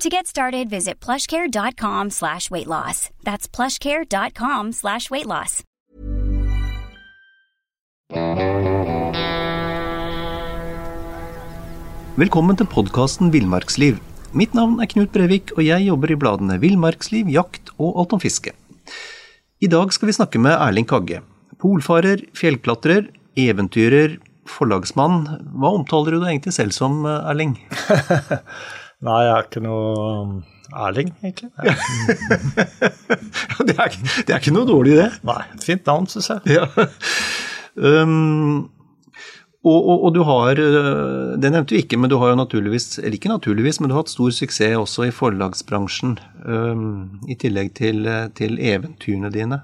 [0.00, 3.10] To get started, visit plushcare.com slash weight loss.
[3.22, 5.62] That's plushcare.com slash weight loss.
[12.16, 14.00] Velkommen til podkasten Villmarksliv.
[14.36, 18.20] Mitt navn er Knut Brevik, og jeg jobber i bladene Villmarksliv, Jakt og Alt om
[18.20, 18.52] fiske.
[19.62, 21.20] I dag skal vi snakke med Erling Kagge.
[21.60, 25.26] Polfarer, fjellklatrer, eventyrer, forlagsmann.
[25.56, 27.58] Hva omtaler du deg egentlig selv som, Erling?
[29.02, 29.86] Nei, jeg er ikke noe
[30.22, 30.34] um,
[30.72, 31.50] Erling, egentlig.
[33.66, 35.08] det, er, det, er, ikke noe dårlig, det.
[35.26, 36.60] Nei, et fint navn, syns jeg.
[36.60, 36.86] Ja.
[37.74, 38.70] Um,
[39.62, 42.98] og, og, og, du har, øh, det nevnte vi ikke, men du har jo naturligvis,
[42.98, 46.16] eller ikke naturligvis, men du har hatt stor suksess også i forlagsbransjen.
[46.46, 48.06] Um, I tillegg til,
[48.38, 49.60] til, eventyrene dine.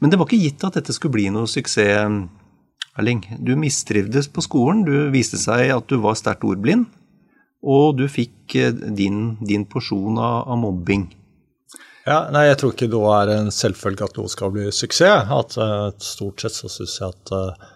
[0.00, 2.28] Men det var ikke gitt at dette skulle bli noe suksess,
[2.94, 3.24] Erling.
[3.42, 4.84] Du mistrivdes på skolen.
[4.86, 6.86] Du viste seg at du var sterkt ordblind.
[7.64, 11.08] Og du fikk øh, din, din porsjon av, av, mobbing.
[12.04, 15.30] Ja, nei, Jeg tror ikke det er en selvfølge at noe skal bli suksess.
[15.32, 17.70] At uh, Stort sett så syns jeg at uh,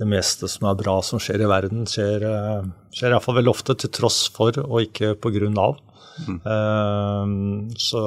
[0.00, 3.78] det meste som er bra som skjer i verden, skjer, uh, skjer iallfall veldig ofte
[3.78, 5.78] til tross for og ikke på grunn av.
[6.26, 6.40] Mm.
[6.42, 8.04] Uh, så,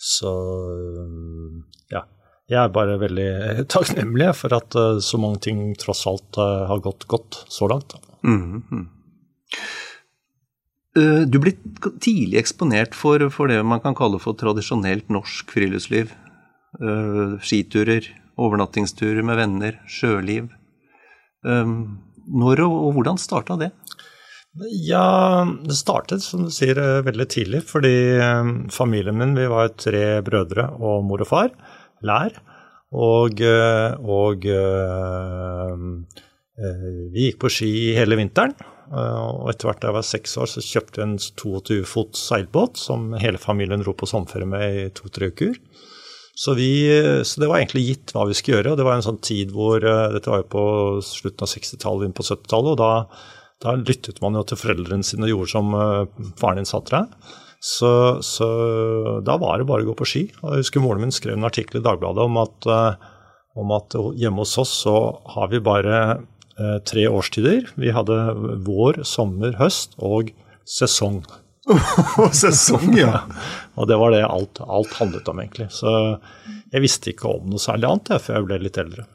[0.00, 0.34] så
[1.92, 2.06] ja.
[2.48, 3.28] Jeg er bare veldig
[3.72, 4.74] takknemlig for at
[5.04, 7.96] så mange ting tross alt har gått godt så langt.
[8.24, 8.84] Mm -hmm.
[10.94, 11.56] Du ble
[11.98, 16.12] tidlig eksponert for, for, det man kan kalle for tradisjonelt norsk friluftsliv.
[17.42, 18.06] Skiturer,
[18.38, 20.52] overnattingsturer med venner, sjøliv.
[21.42, 21.98] Um,
[22.30, 23.72] når og, hvordan starta det?
[24.86, 27.64] Ja, det startet som du sier veldig tidlig.
[27.66, 27.94] Fordi
[28.72, 31.50] familien min, vi var tre brødre og mor og far.
[32.06, 32.38] Lær.
[32.94, 34.46] Og, og
[37.10, 38.54] vi gikk på ski hele vinteren.
[38.92, 42.80] Og etter hvert da jeg var seks år, så kjøpte jeg en 22 fot seilbåt
[42.80, 45.54] som hele familien dro på sommerferie med i to-tre uker.
[46.34, 46.90] Så, vi,
[47.24, 48.74] så, det var egentlig gitt hva vi skulle gjøre.
[48.74, 50.66] og Det var en sånn tid hvor eh, Dette var jo på
[51.06, 52.74] slutten av 60-tallet, inn på 70-tallet.
[52.74, 52.90] og da,
[53.62, 55.78] da, lyttet man jo til foreldrene sine og gjorde som
[56.40, 57.32] faren din sa til deg.
[57.64, 57.90] Så,
[58.26, 58.48] så,
[59.24, 60.24] da var det bare å gå på ski.
[60.42, 62.68] og Jeg husker moren min skrev en artikkel i Dagbladet om at,
[63.56, 64.98] om at hjemme hos oss så
[65.36, 66.18] har vi bare
[66.86, 67.70] tre årstider.
[67.80, 68.18] Vi hadde
[68.66, 70.30] vår, sommer, høst og
[70.68, 71.22] sesong.
[72.44, 73.24] sesong, ja.
[73.78, 75.70] og det var det alt, alt, handlet om, egentlig.
[75.74, 75.90] Så
[76.72, 79.06] jeg visste ikke om noe særlig annet jeg, før jeg ble litt eldre.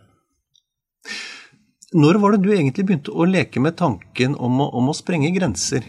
[2.00, 5.31] Når var det du egentlig begynte å leke med tanken om å, om å sprenge
[5.33, 5.85] grenser?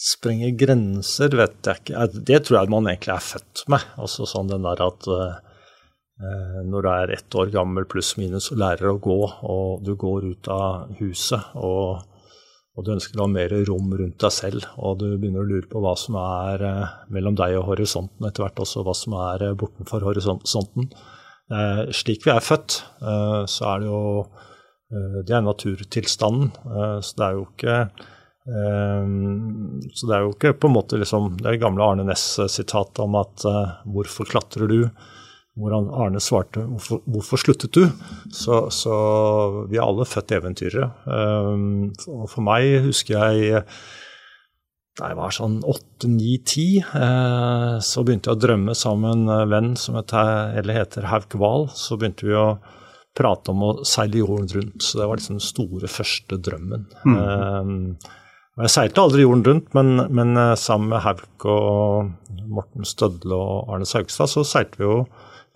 [0.00, 2.04] Sprenge grenser vet jeg ikke.
[2.28, 3.86] Det tror jeg man egentlig er født med.
[4.00, 5.40] Altså sånn den der at uh,
[6.20, 10.26] når du er ett år gammel pluss minus og lærer å gå, og du går
[10.34, 12.02] ut av huset og
[12.80, 15.68] og du ønsker å ha mer rom rundt deg selv, og du begynner å lure
[15.68, 19.44] på hva som er eh, mellom deg og horisonten, etter hvert også hva som er
[19.48, 20.86] eh, bortenfor horisonten.
[21.50, 22.78] Eh, slik vi er født,
[23.50, 24.04] så er det jo
[24.90, 26.48] Det er naturtilstanden.
[27.06, 27.74] Så det er jo ikke
[29.94, 33.44] så det er jo ikke på en måte liksom, det gamle Arne Næss-sitatet om at
[33.86, 34.90] 'hvorfor klatrer du?'
[35.58, 37.82] Hvor Arne svarte hvorfor, hvorfor sluttet du?
[38.32, 38.94] Så, så,
[39.70, 40.92] vi er alle født eventyrere.
[41.04, 43.64] Um, og for meg husker jeg
[44.98, 49.44] da jeg var sånn åtte, ni, ti, uh, så begynte jeg å drømme sammen med
[49.46, 51.68] en venn som heter, heter Hauk Wahl.
[51.74, 52.48] Så begynte vi å
[53.16, 54.84] prate om å seile jorden rundt.
[54.84, 56.86] Så det var liksom den store, første drømmen.
[57.06, 57.16] Mm.
[57.16, 58.20] Um,
[58.60, 63.72] jeg seilte aldri jorden rundt, men, men uh, sammen med Hauk og Morten Stødle og
[63.72, 65.00] Arne Saugstad så seilte vi jo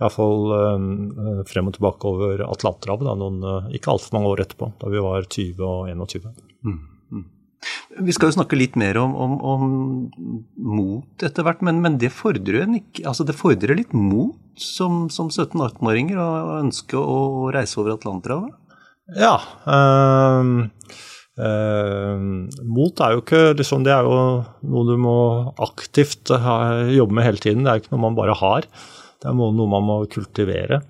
[0.03, 5.05] iallfall uh, frem og tilbake over Atlanterhavet, uh, ikke altfor mange år etterpå, da vi
[5.05, 6.33] var 20 og 21.
[6.67, 6.81] Mm,
[7.15, 7.25] mm.
[8.05, 9.63] Vi skal jo snakke litt mer om, om, om
[10.59, 15.31] mot etter hvert, men, men det, fordrer ikke, altså det, fordrer litt mot som, som
[15.31, 18.55] 17-18-åringer å ønske å reise over Atlanterhavet?
[19.19, 19.37] Ja.
[19.69, 20.51] Øh,
[21.39, 22.27] øh,
[22.65, 24.19] mot er jo ikke liksom, Det er jo
[24.71, 25.17] noe du må
[25.61, 26.57] aktivt ha,
[26.89, 27.65] jobbe med hele tiden.
[27.65, 28.69] Det er jo ikke noe man bare har.
[29.25, 30.83] Det er noe man må kultivere.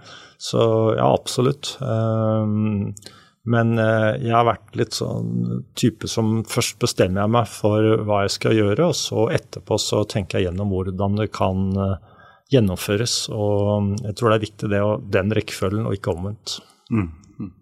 [0.42, 0.64] Så
[0.98, 1.76] ja, absolutt.
[1.78, 2.90] Uh,
[3.44, 8.22] men eh, jeg har vært litt sånn type som først bestemmer jeg meg for hva
[8.24, 12.14] jeg skal gjøre, og så etterpå så tenker jeg gjennom hvordan det kan eh,
[12.54, 13.18] gjennomføres.
[13.36, 14.80] Og jeg tror det er viktig det
[15.18, 16.56] den rekkefølgen, og ikke omvendt.
[16.88, 17.10] Mm.
[17.36, 17.52] mm.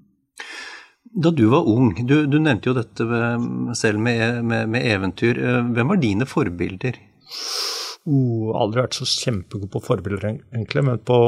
[1.27, 3.23] Da du var ung, du, du nevnte jo dette
[3.77, 5.43] selv med, med, med, eventyr.
[5.43, 7.03] Eh, hvem var dine forbilder?
[8.03, 11.21] Oh, aldri vært så kjempegod på forbilder, egentlig, men på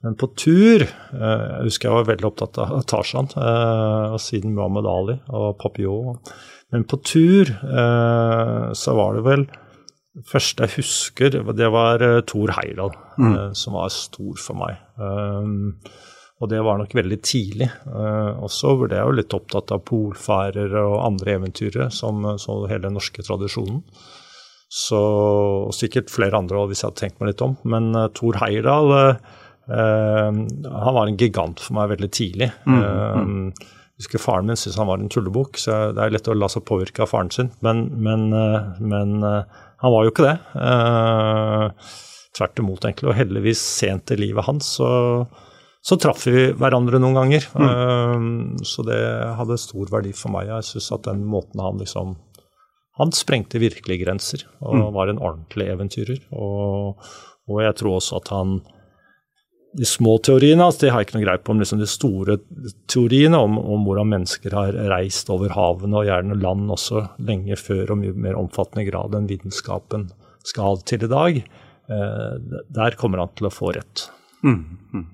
[0.00, 0.90] men på tur eh,
[1.20, 6.20] Jeg husker jeg var veldig opptatt av Tarzan, eh, og siden Muhammed Ali og Papillon.
[6.72, 9.44] Men på tur eh, så var det vel
[10.26, 13.34] første jeg husker, det var Thor Heyerdahl, mm.
[13.56, 14.80] som var stor for meg.
[16.42, 17.68] Og det var nok veldig tidlig.
[17.86, 22.88] Og så ble jeg jo litt opptatt av polfarere og andre eventyrere, som, så hele
[22.88, 23.84] den norske tradisjonen.
[24.70, 24.98] Så,
[25.66, 27.56] og sikkert flere andre hvis jeg hadde tenkt meg litt om.
[27.66, 29.18] Men Thor Heyerdahl
[29.70, 30.32] Uh,
[30.82, 32.50] han var en gigant for meg veldig tidlig.
[32.66, 33.44] Mm, mm.
[33.50, 36.48] Uh, husker Faren min syntes han var en tullebukk, så det er lett å la
[36.50, 37.52] seg påvirke av faren sin.
[37.64, 40.34] Men, men, uh, men han var jo ikke det.
[42.36, 43.10] Tvert imot, egentlig.
[43.10, 44.90] Og heldigvis sent i livet hans så,
[45.84, 47.46] så traff vi hverandre noen ganger.
[47.54, 48.58] Mm.
[48.66, 49.00] så det
[49.38, 50.50] hadde stor verdi for meg.
[50.50, 52.18] Jeg syns at den måten han liksom
[53.00, 54.84] Han sprengte virkelig grenser og mm.
[54.96, 56.20] var en ordentlig eventyrer.
[56.36, 57.00] Og,
[57.48, 58.60] og jeg tror også at han
[59.78, 62.36] de små teoriene altså, det har jeg ikke noe greie på, men liksom de store
[62.90, 67.94] teoriene om, om, hvordan mennesker har reist over havene og gjerne land også lenge før
[67.94, 70.08] og mye mer omfattende grad enn vitenskapen
[70.46, 71.38] skal til i dag,
[71.92, 74.08] eh, der kommer han til å få rett.
[74.42, 75.06] Mm, mm.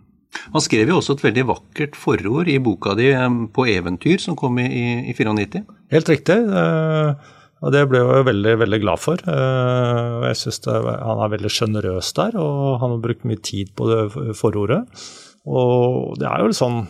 [0.54, 4.38] Han skrev jo også et veldig vakkert forord i boka di eh, på eventyr, som
[4.38, 5.64] kom i, i, i 94?
[5.92, 6.38] Helt riktig.
[6.46, 9.22] Eh, og det ble jeg veldig veldig glad for.
[9.32, 13.88] Eh, jeg syns han er veldig sjenerøs der, og han har brukt mye tid på
[13.88, 14.82] det forordet.
[15.46, 16.84] Og det er jo sånn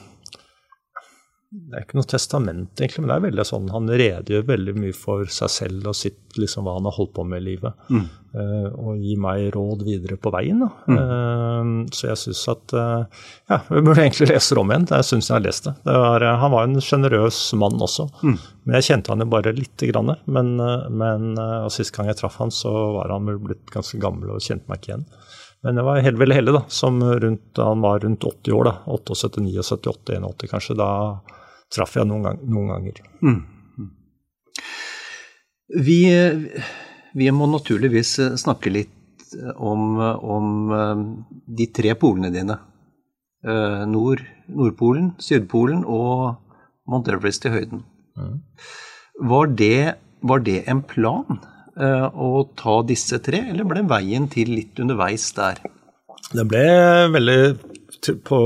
[1.55, 4.95] det er ikke noe testament, egentlig, men det er veldig sånn, han redegjør veldig mye
[4.97, 7.85] for seg selv og sitt, liksom, hva han har holdt på med i livet.
[7.87, 8.09] Mm.
[8.37, 10.65] Uh, og gir meg råd videre på veien.
[10.91, 10.99] Mm.
[10.99, 14.89] Uh, så jeg syns at uh, Ja, vi burde egentlig lese det om igjen.
[14.91, 15.77] Jeg syns jeg har lest det.
[15.87, 18.09] det var, han var en sjenerøs mann også.
[18.27, 18.37] Mm.
[18.67, 20.13] Men jeg kjente han jo bare lite grann.
[20.27, 24.35] Men, men og sist gang jeg traff han, så var han vel blitt ganske gammel
[24.35, 25.09] og kjente meg ikke igjen.
[25.64, 28.69] Men jeg var helt veldig heldig, da, som rundt, han var rundt 80 år.
[28.69, 30.76] da, 78, 79, 81 kanskje.
[30.79, 30.91] Da
[31.75, 33.00] traff jeg noen, gang, noen ganger.
[33.25, 33.41] Mm.
[35.87, 36.00] Vi,
[37.19, 38.93] vi, må naturligvis snakke litt
[39.56, 41.05] om, om eh,
[41.59, 42.61] de tre polene dine.
[43.47, 46.37] Eh, Nord, Nordpolen, Sydpolen og
[46.87, 47.82] Mount Everest i høyden.
[48.17, 48.38] Mm.
[49.26, 49.79] Var, det,
[50.23, 51.41] var, det, en plan
[51.76, 55.61] å ta disse tre, eller ble veien til litt underveis der?
[56.32, 56.64] Det ble
[57.12, 57.40] veldig
[58.25, 58.40] på,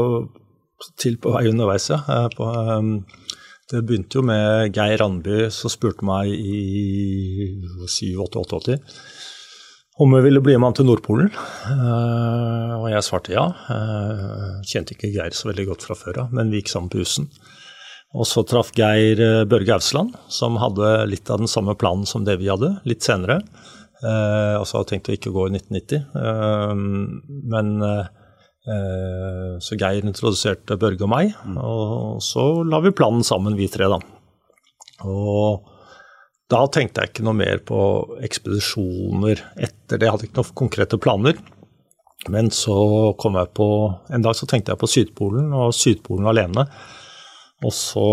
[1.00, 2.00] til på vei underveis, ja.
[2.34, 2.96] På, um,
[3.70, 7.54] det begynte jo med Geir Randby som spurte meg i
[7.86, 8.80] 87-88
[10.00, 11.28] om jeg ville bli med han til Nordpolen.
[12.80, 13.44] Og jeg svarte ja.
[14.64, 17.28] Kjente ikke Geir så veldig godt fra før av, men vi gikk sammen på husen.
[18.10, 22.40] Og så traff Geir Børge Ausland, som hadde litt av den samme planen som det
[22.40, 23.38] vi hadde, litt senere.
[24.02, 26.08] Eh, og så hadde tenkt å ikke gå i 1990.
[27.52, 27.76] men
[28.70, 31.56] Eh, så Geir introduserte Børge og meg, mm.
[31.64, 33.96] og så la vi planen sammen, vi tre, da.
[35.08, 35.64] Og
[36.50, 37.80] da tenkte jeg ikke noe mer på
[38.26, 40.06] ekspedisjoner etter det.
[40.06, 41.40] Jeg hadde ikke noen konkrete planer.
[42.28, 42.74] Men så
[43.16, 43.66] kom jeg på
[44.12, 46.66] En dag så tenkte jeg på Sydpolen, og Sydpolen alene.
[47.66, 48.06] Og så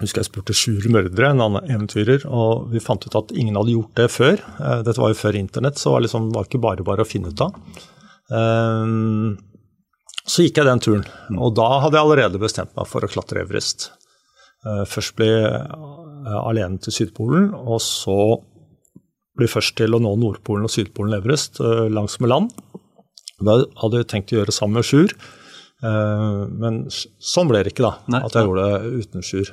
[0.00, 3.74] husker jeg spurte Sjur Mørdre, en annen eventyrer, og vi fant ut at ingen hadde
[3.74, 4.40] gjort det før.
[4.40, 7.08] Eh, dette var jo før internett, så det var liksom, var ikke bare bare å
[7.08, 7.56] finne ut av.
[8.30, 9.38] Ehm,
[10.24, 11.06] så gikk jeg den turen,
[11.36, 13.90] og da hadde jeg allerede bestemt meg for å klatre Everest.
[14.66, 18.18] Eh, først bli eh, alene til Sydpolen, og så
[19.38, 22.50] bli først til å nå Nordpolen og Sydpolen Everest eh, langs med land.
[23.40, 25.14] Da hadde jeg tenkt å gjøre sammen med Sjur,
[25.80, 27.92] men sånn ble det ikke, da.
[28.12, 29.52] Nei, at jeg gjorde det uten Sjur.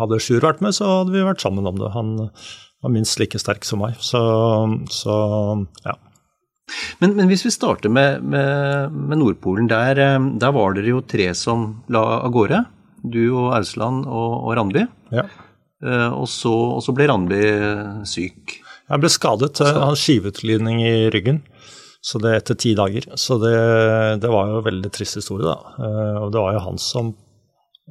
[0.00, 1.88] Hadde Sjur vært med, så hadde vi vært sammen om det.
[1.94, 2.10] Han
[2.84, 3.96] var minst like sterk som meg.
[4.04, 4.20] Så,
[4.92, 5.14] så
[5.86, 5.96] ja.
[7.00, 11.02] Men, men, hvis vi starter med, med, med Nordpolen, der, eh, der, var dere jo
[11.04, 12.64] tre som la av gårde.
[13.04, 14.86] Du og Ausland og, og Randby.
[15.12, 15.26] Ja.
[15.84, 17.42] og, så, og så ble Randby
[18.08, 18.58] syk.
[18.88, 19.60] Jeg ble skadet.
[19.60, 21.42] Jeg hadde skiveutglidning i ryggen
[22.04, 23.06] så det etter ti dager.
[23.16, 23.54] Så det,
[24.20, 25.88] det var jo en veldig trist historie, da.
[26.20, 27.14] Og det var jo han som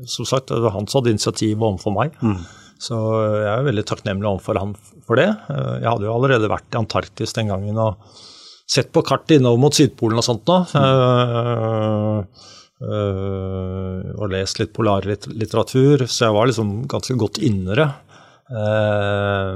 [0.09, 2.15] som sagt, det var han som hadde initiativet overfor meg.
[2.25, 2.39] Mm.
[2.81, 2.97] Så
[3.43, 4.73] jeg er veldig takknemlig overfor han
[5.05, 5.29] for det.
[5.29, 8.01] Jeg hadde jo allerede vært i Antarktis den gangen og
[8.69, 10.57] sett på kartet innover mot Sydpolen og sånt nå.
[10.73, 12.51] Mm.
[12.83, 17.89] Uh, og lest litt polarlitteratur, så jeg var liksom ganske godt inne det.
[18.51, 19.55] Uh,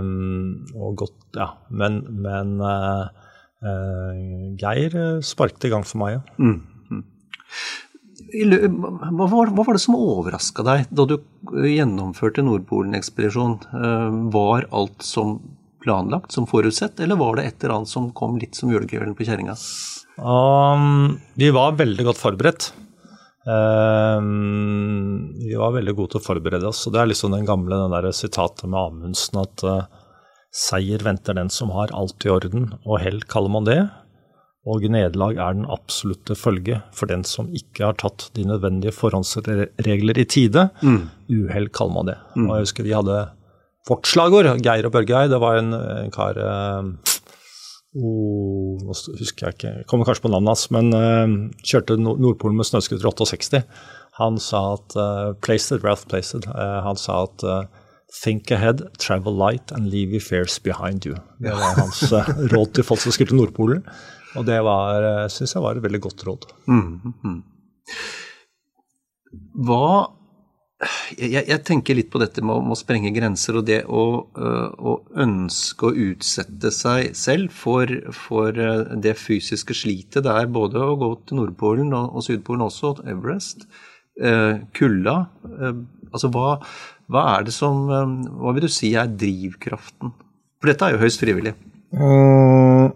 [0.77, 1.49] og godt, ja.
[1.67, 2.61] Men, men
[3.57, 4.95] Geir
[5.25, 6.21] sparket i gang for meg, ja.
[6.37, 6.57] Mm.
[6.91, 7.03] mm.
[8.27, 11.15] Hva var, hva var, det som overraska deg da du
[11.65, 13.59] gjennomførte Nordpolen-ekspedisjon?
[14.33, 15.37] Var alt som
[15.87, 19.27] planlagt, som forutsett, eller var det et eller annet som kom litt som julekvelden på
[19.27, 19.55] kjerringa?
[20.17, 22.71] Um, vi var veldig godt forberedt.
[23.47, 26.83] Um, vi var veldig gode til å forberede oss.
[26.87, 29.96] og Det er liksom den gamle den der sitatet med Amundsen at uh,
[30.53, 33.79] seier venter den som har alt i orden, og hell kaller man det.
[34.67, 40.19] Og nederlag er den absolutte følge for den som ikke har tatt de nødvendige forhåndsregler
[40.19, 40.67] i tide.
[40.83, 41.05] Mm.
[41.31, 42.17] Uhell kaller man det.
[42.35, 42.49] Mm.
[42.49, 43.21] Og jeg husker vi hadde
[43.87, 46.89] vårt slagord, Geir og Børgei, det var en, en kar eh,
[47.95, 52.59] oh, Nå husker jeg ikke, jeg kommer kanskje på navnet hans, men eh, kjørte Nordpolen
[52.59, 53.63] med snøscooter 68.
[54.17, 57.43] Han sa at uh, Placed, Ralph Placed, uh, han sa at
[58.13, 61.17] Think ahead, travel light and leave your fears behind you.
[61.43, 62.03] Det var hans
[62.53, 63.83] råd til folk som skulle til Nordpolen.
[64.37, 66.47] Og det var, syns jeg var et veldig godt råd.
[66.71, 67.41] Mm, mm.
[69.67, 69.89] Hva
[71.17, 74.03] jeg, jeg, tenker litt på dette med å, sprenge grenser og det å,
[74.37, 78.53] øh, å, ønske å utsette seg selv for, for,
[79.01, 83.67] det fysiske slitet det er både å gå til Nordpolen og, og Sydpolen også, Everest.
[84.77, 85.17] Kulda.
[86.07, 86.57] Uh, altså hva,
[87.11, 90.15] hva, er det som Hva vil du si er drivkraften?
[90.57, 91.53] For dette er jo høyst frivillig.
[91.93, 92.89] Mm,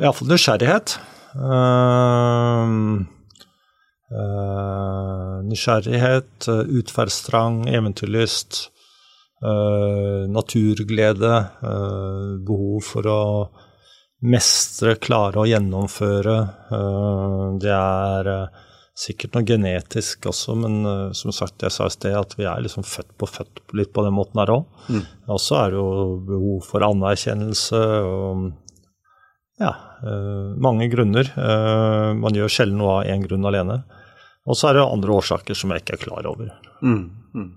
[0.00, 0.96] Iallfall nysgjerrighet.
[1.36, 3.02] Uh,
[4.12, 8.58] Uh, nysgjerrighet, uh, utferdstrang, eventyrlyst,
[9.40, 11.32] uh, naturglede,
[12.44, 13.22] behov for å
[14.28, 16.36] mestre, klare å gjennomføre.
[17.62, 18.28] det er
[18.98, 20.82] sikkert noe genetisk også, men
[21.16, 24.04] som sagt, jeg sa i sted at vi er liksom født på født litt på
[24.04, 24.66] den måten her òg.
[24.92, 25.06] Mm.
[25.32, 28.50] Også er det jo behov for anerkjennelse og
[29.62, 29.72] ja,
[30.60, 31.28] mange grunner.
[32.18, 33.80] man gjør sjelden noe av én grunn alene.
[34.48, 36.50] Og så er det andre årsaker som jeg ikke er klar over.
[36.82, 37.04] Mm,
[37.36, 37.50] mm.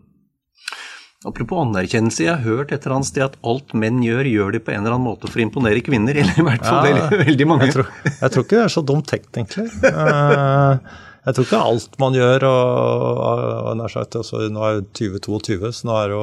[1.26, 4.62] Apropos anerkjennelse, jeg har hørt et eller annet sted at alt menn gjør, gjør de
[4.62, 6.20] på en eller annen måte for å imponere kvinner.
[6.22, 7.72] Eller i hvert fall ja, veldig mange.
[7.72, 9.68] Jeg tror, jeg tror, ikke det er så dumt tenkt, egentlig.
[9.96, 14.94] Eh, jeg tror ikke alt man gjør og, og og sagt, altså, Nå er det
[14.98, 16.22] 2022, så nå, jo,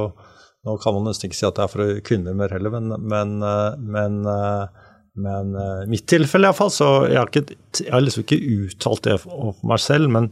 [0.66, 3.36] nå kan man nesten ikke si at det er for kvinner mer heller, men, men,
[3.46, 8.22] eh, men eh, men i mitt tilfelle iallfall, så jeg har, ikke, jeg har liksom
[8.22, 10.30] ikke uttalt det for meg selv, men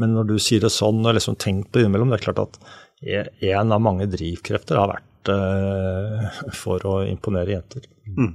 [0.00, 2.56] når du sier det sånn, og liksom tenkt på innimellom, det er klart at
[3.02, 7.86] en av mange drivkrefter har vært uh, for å imponere jenter.
[8.06, 8.32] Mm.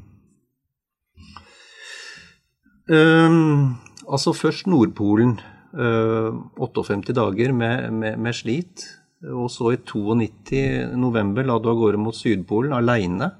[2.87, 3.77] Um,
[4.07, 5.37] altså først Nordpolen.
[5.75, 8.85] Uh, 58 dager med, med, med, slit.
[9.33, 13.31] Og så i 92 november la du av gårde mot Sydpolen aleine.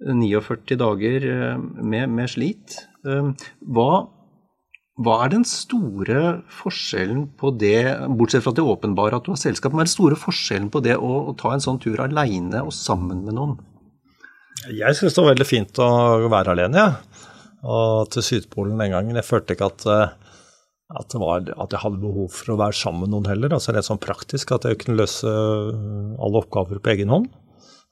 [0.00, 1.26] 49 dager
[1.60, 2.80] med, med slit.
[3.06, 3.90] Uh, hva
[5.00, 7.86] hva er den store forskjellen på det,
[8.18, 10.98] bortsett fra det åpenbare at du har selskap, hva er den store forskjellen på det
[11.00, 13.54] å, å ta en sånn tur aleine og sammen med noen?
[14.68, 15.88] Jeg syns det var veldig fint å
[16.28, 16.92] være alene, jeg.
[16.92, 17.26] Ja.
[17.60, 19.16] Og til Sydpolen den gangen.
[19.16, 20.29] Jeg følte ikke at, eh,
[20.98, 23.54] at, var, at, jeg hadde behov for å være sammen med noen heller.
[23.56, 27.30] Altså rett sånn praktisk at jeg kunne løse alle oppgaver på egen hånd.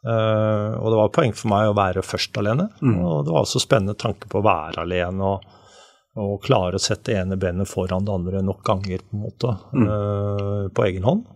[0.07, 2.69] Uh, og det var poeng for meg å være først alene.
[2.81, 2.99] Mm.
[3.03, 5.33] Og det var også spennende tanke på å være alene.
[5.35, 5.55] og
[6.19, 9.85] og klare å sette ene benet foran det andre nok ganger på en måte, mm.
[9.87, 11.27] uh, på egen hånd.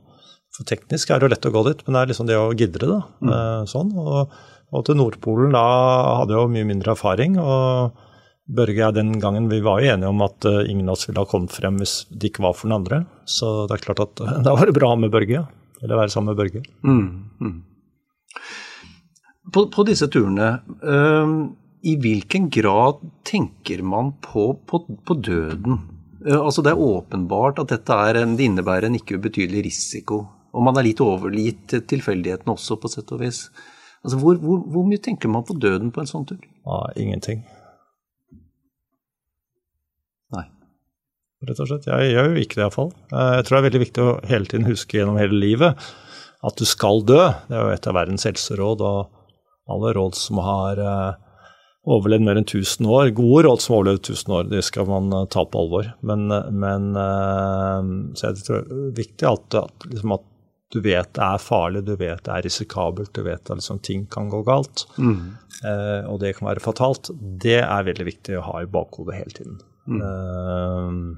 [0.53, 2.49] For teknisk er det jo lett å gå dit, men det er liksom det å
[2.51, 3.01] gidre, det.
[3.23, 3.31] Mm.
[3.31, 3.93] Uh, sånn.
[3.97, 4.35] Og,
[4.73, 5.67] og, til Nordpolen da
[6.23, 7.39] hadde jeg jo mye mindre erfaring.
[7.41, 8.03] og
[8.53, 11.29] Børge den gangen vi var jo enige om at uh, ingen av oss ville ha
[11.29, 13.03] kommet frem hvis det ikke var for den andre.
[13.25, 15.45] Så det er klart at da var det bra med Børge.
[15.83, 16.63] Eller være sammen med Børge.
[16.87, 17.07] Mm.
[17.41, 17.57] mm.
[19.53, 20.53] På, på, disse turene
[21.83, 25.81] i hvilken grad tenker man på, på, på døden?
[26.23, 30.23] Uh, altså Det er åpenbart at dette er en, det innebærer en ikke ubetydelig risiko.
[30.53, 33.47] Og man er litt overgitt tilfeldighetene også, på sett og vis.
[34.03, 36.41] Altså hvor, hvor, hvor, mye tenker man på døden på en sånn tur?
[36.67, 37.43] Ja, ingenting.
[40.35, 40.45] Nei.
[41.43, 41.89] Rett og slett.
[41.91, 42.93] Jeg gjør jo ikke det, iallfall.
[43.11, 45.91] Eh, jeg tror det er veldig viktig å hele tiden huske gjennom hele livet
[46.43, 47.23] at du skal dø.
[47.49, 51.13] Det er jo et av verdens helseråd, og alle råd som har uh,
[51.87, 55.07] overlevd mer enn 1000 år, gode råd som har overlevd 1000 år, det skal man
[55.15, 55.93] uh, ta på alvor.
[56.03, 56.27] Men,
[56.59, 56.91] men
[58.19, 60.29] så jeg tror det er viktig at, at, liksom at,
[60.73, 64.07] du vet det er farlig, du vet det er risikabelt, du vet at liksom, ting
[64.11, 65.19] kan gå galt, mm.
[66.09, 67.11] og det kan være fatalt.
[67.21, 69.61] Det er veldig viktig å ha i bakhodet hele tiden.
[69.87, 71.17] Mm.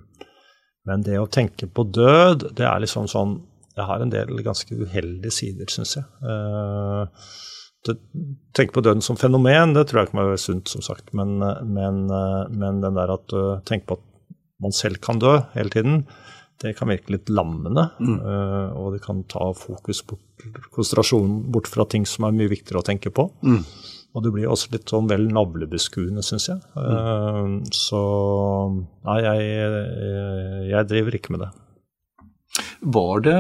[0.89, 3.39] Men det å tenke på død, det er liksom sånn
[3.75, 6.05] Det har en del ganske uheldige sider, syns jeg.
[6.25, 7.95] Å
[8.55, 11.11] tenke på døden som fenomen, det tror jeg ikke må være sunt, som sagt.
[11.17, 12.05] Men, men,
[12.55, 14.05] men den der at du tenker på at
[14.63, 16.05] man selv kan dø hele tiden,
[16.63, 17.89] det kan virke litt lammende.
[17.99, 18.17] Mm.
[18.23, 22.83] Uh, og det kan ta fokus bort, konsentrasjonen bort fra ting som er mye viktigere
[22.83, 23.27] å tenke på.
[23.45, 23.63] Mm.
[24.15, 26.61] Og det blir også litt sånn vel navlebeskuende, syns jeg.
[26.79, 27.59] Mm.
[27.75, 28.01] Så
[29.09, 29.69] nei, jeg,
[30.71, 31.51] jeg, driver ikke med det.
[32.95, 33.37] Var det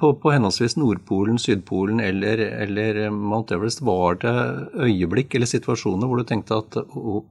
[0.00, 4.34] på, på henholdsvis Nordpolen, Sydpolen eller, eller, Mount Everest, var det
[4.76, 7.22] øyeblikk eller situasjoner hvor du tenkte at oh,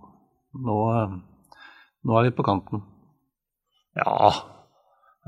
[0.58, 0.80] nå,
[2.02, 2.82] nå er vi på kanten?
[4.00, 4.32] Ja,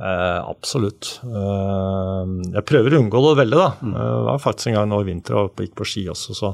[0.02, 1.20] Eh, absolutt.
[1.22, 3.68] Eh, jeg prøver å unngå det veldig, da.
[3.84, 3.92] Mm.
[3.92, 6.54] Eh, det var faktisk en gang nå i vinter og gikk på ski også, så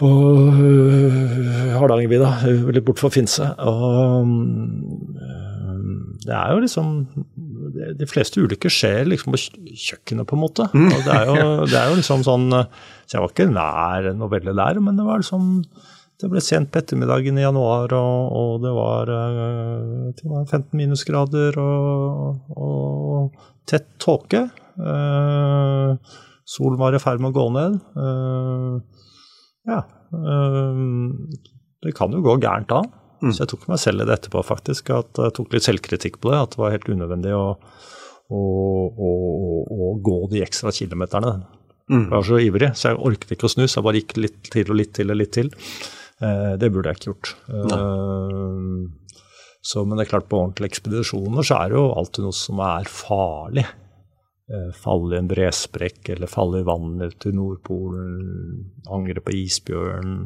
[0.00, 2.30] på uh, Hardangervidda,
[2.72, 3.46] litt bort fra Finse.
[3.68, 4.30] Og
[5.20, 5.46] uh,
[6.20, 6.88] det er jo liksom
[7.98, 10.66] De fleste ulykker skjer liksom på kjøkkenet, på en måte.
[10.74, 10.90] Mm.
[10.90, 14.32] Og det er, jo, det er jo liksom sånn Så jeg var ikke nær noe
[14.36, 15.64] veldig der, men det var liksom
[16.20, 21.56] det ble sent på ettermiddagen i januar, og, og det, var, det, var, 15 minusgrader
[21.62, 24.42] og, og tett tåke.
[24.76, 25.96] Uh,
[26.50, 27.78] solen var i ferd med å gå ned.
[28.04, 28.99] Eh,
[29.70, 29.82] ja.
[30.16, 30.80] Øh,
[31.84, 32.82] det kan jo gå gærent da.
[33.20, 33.32] Mm.
[33.34, 34.90] Så jeg tok meg selv i det etterpå, faktisk.
[34.96, 36.40] At jeg tok litt selvkritikk på det.
[36.40, 37.46] At det var helt unødvendig å,
[38.32, 38.42] å,
[38.90, 39.10] å,
[39.76, 41.38] å gå de ekstra kilometerne.
[41.90, 42.06] Mm.
[42.06, 43.64] Jeg var så ivrig, så jeg orket ikke å snu.
[43.66, 45.52] Så jeg bare gikk litt til og litt til og litt til.
[46.20, 47.34] Eh, det burde jeg ikke gjort.
[47.48, 48.64] Eh,
[49.60, 52.62] så, men det er klart, på ordentlige ekspedisjoner så er det jo alltid noe som
[52.64, 53.66] er farlig.
[54.50, 60.16] Eh, falle i en bresprekk eller falle i vannet til Nordpolen, angre på isbjørn.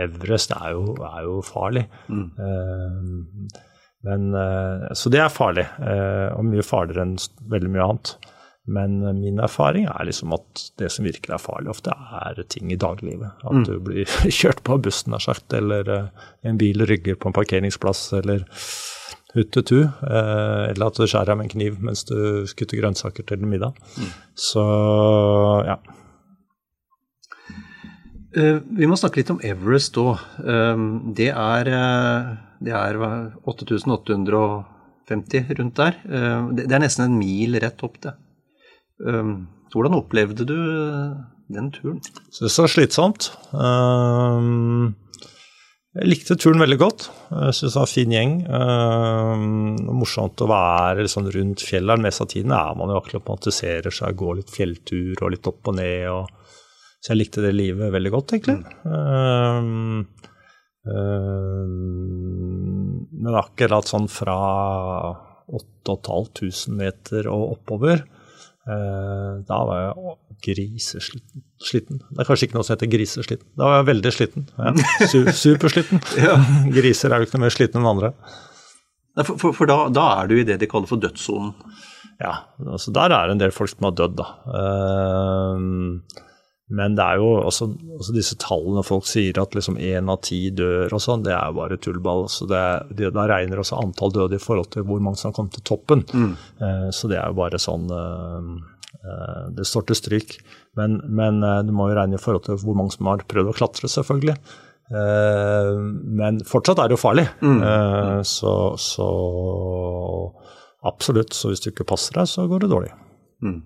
[0.00, 1.82] Everest er jo, er jo farlig.
[2.08, 2.24] Mm.
[2.36, 3.60] Uh,
[4.06, 5.64] men, uh, så det er farlig,
[6.36, 7.14] og mye farligere enn
[7.52, 8.12] veldig mye annet.
[8.76, 12.80] Men min erfaring er liksom at det som virkelig er farlig, ofte er ting i
[12.80, 13.44] dagliglivet.
[13.44, 13.64] At mm.
[13.68, 15.88] du blir kjørt på av bussen, nær sagt, eller
[16.44, 18.44] en bil rygger på en parkeringsplass, eller
[19.36, 22.18] huttetu, eh, eller at du skjærer av med en kniv mens du
[22.50, 23.72] skutter grønnsaker til middag.
[23.96, 24.10] Mm.
[24.48, 24.64] Så
[25.68, 25.78] ja.
[28.36, 30.20] Uh, vi må snakke litt om Everest òg.
[30.44, 30.76] Uh,
[31.16, 31.64] det er,
[32.60, 32.98] det er
[33.48, 35.94] 8850 rundt der.
[36.04, 38.14] Det, det, er nesten en mil rett opp, det.
[39.72, 40.58] hvordan opplevde du
[41.52, 42.00] den turen?
[42.00, 43.30] Det var slitsomt.
[43.52, 44.92] Uh,
[45.96, 47.06] jeg likte turen veldig godt.
[47.30, 48.32] Jeg syns det var en fin gjeng.
[48.44, 49.44] Uh,
[49.96, 52.02] morsomt å være liksom rundt fjellet.
[52.04, 55.78] Mest av tiden er man jo akklimatiserer seg, går litt fjelltur og litt opp og
[55.78, 56.04] ned.
[56.12, 56.52] Og,
[57.00, 58.58] så jeg likte det livet veldig godt, egentlig.
[58.84, 60.04] Uh,
[60.90, 61.64] uh,
[63.16, 64.36] men akkurat sånn fra
[65.56, 68.04] 8500 meter og oppover
[68.66, 72.00] da var jeg grisesliten.
[72.02, 73.46] Det er kanskje ikke noe som heter grisesliten.
[73.58, 74.48] Da var jeg veldig sliten.
[74.58, 74.72] Ja.
[75.44, 76.02] Supersliten.
[76.26, 76.34] ja.
[76.74, 78.12] Griser er jo ikke noe mer slitne enn andre.
[79.22, 81.54] For, for, for da, da, er du i det de kaller for dødssonen?
[82.20, 84.26] Ja, altså der er det en del folk som har dødd, da.
[84.48, 86.25] Uh,
[86.66, 90.48] men det er jo også, også, disse tallene folk sier at liksom én av ti
[90.50, 92.24] dør og sånn, det er jo bare tullball.
[92.32, 92.62] Så det,
[92.98, 95.66] det, Da regner også antall døde i forhold til hvor mange som har kommet til
[95.68, 96.02] toppen.
[96.10, 96.32] Mm.
[96.58, 100.34] Uh, så det er jo bare sånn uh, Det står til stryk.
[100.78, 103.52] Men, men uh, du må jo regne i forhold til hvor mange som har prøvd
[103.52, 104.38] å klatre, selvfølgelig.
[104.86, 107.24] Men fortsatt er det jo farlig.
[107.42, 107.58] Mm.
[108.22, 109.06] Så, så,
[110.86, 111.34] absolutt.
[111.34, 112.92] Så hvis du ikke passer deg, så går det dårlig.
[113.42, 113.56] Mm.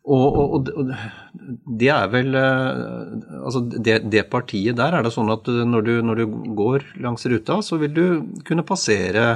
[0.00, 0.92] Og, og, og,
[1.78, 2.78] det er vel eh,
[3.36, 7.26] Altså det, det, partiet der, er det sånn at når du, når du, går langs
[7.28, 8.04] ruta, så vil du
[8.48, 9.26] kunne passere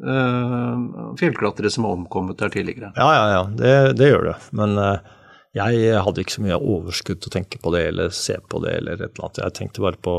[0.00, 2.92] uh, fjellklatrere som har omkommet der tidligere?
[2.96, 3.42] Ja, ja, ja.
[3.60, 4.36] Det, det gjør det.
[4.56, 4.96] Men uh,
[5.56, 8.78] jeg hadde ikke så mye overskudd til å tenke på det eller se på det
[8.80, 9.44] eller et eller annet.
[9.44, 10.16] Jeg tenkte bare på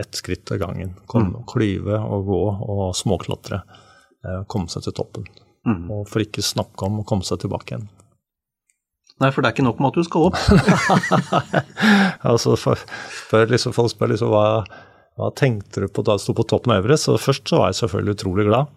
[0.00, 0.96] ett skritt av gangen.
[1.10, 1.46] Kom, mm.
[1.50, 3.62] Klyve og gå og småklatre.
[4.24, 5.28] Uh, komme seg til toppen.
[5.68, 5.88] Mm.
[5.92, 7.88] Og for ikke snakke om å komme seg tilbake igjen.
[9.20, 10.38] Nei, for det er ikke nok med at du skal opp.
[12.30, 12.80] altså, for,
[13.28, 14.44] for liksom, folk spør liksom hva,
[15.20, 17.08] hva tenkte du på da du sto på toppen av Everest?
[17.08, 18.70] Så først så var jeg selvfølgelig utrolig glad.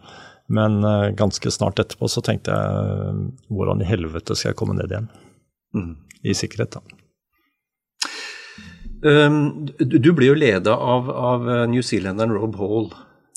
[0.52, 4.92] Men uh, ganske snart etterpå så tenkte jeg hvordan i helvete skal jeg komme ned
[4.92, 5.08] igjen?
[5.80, 5.96] Mm.
[6.28, 6.84] I sikkerhet, da.
[9.04, 12.92] Um, du blir jo leda av, av New Zealanderen Rob Hall.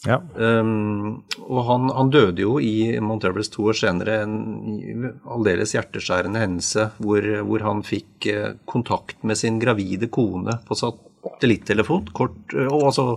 [0.07, 0.21] Ja.
[0.39, 6.43] Um, og han, han, døde jo i Mount Everest to år senere, en aldeles hjerteskjærende
[6.43, 12.71] hendelse hvor, hvor, han fikk eh, kontakt med sin gravide kone på satellittelefon, kort, eh,
[12.71, 13.09] og altså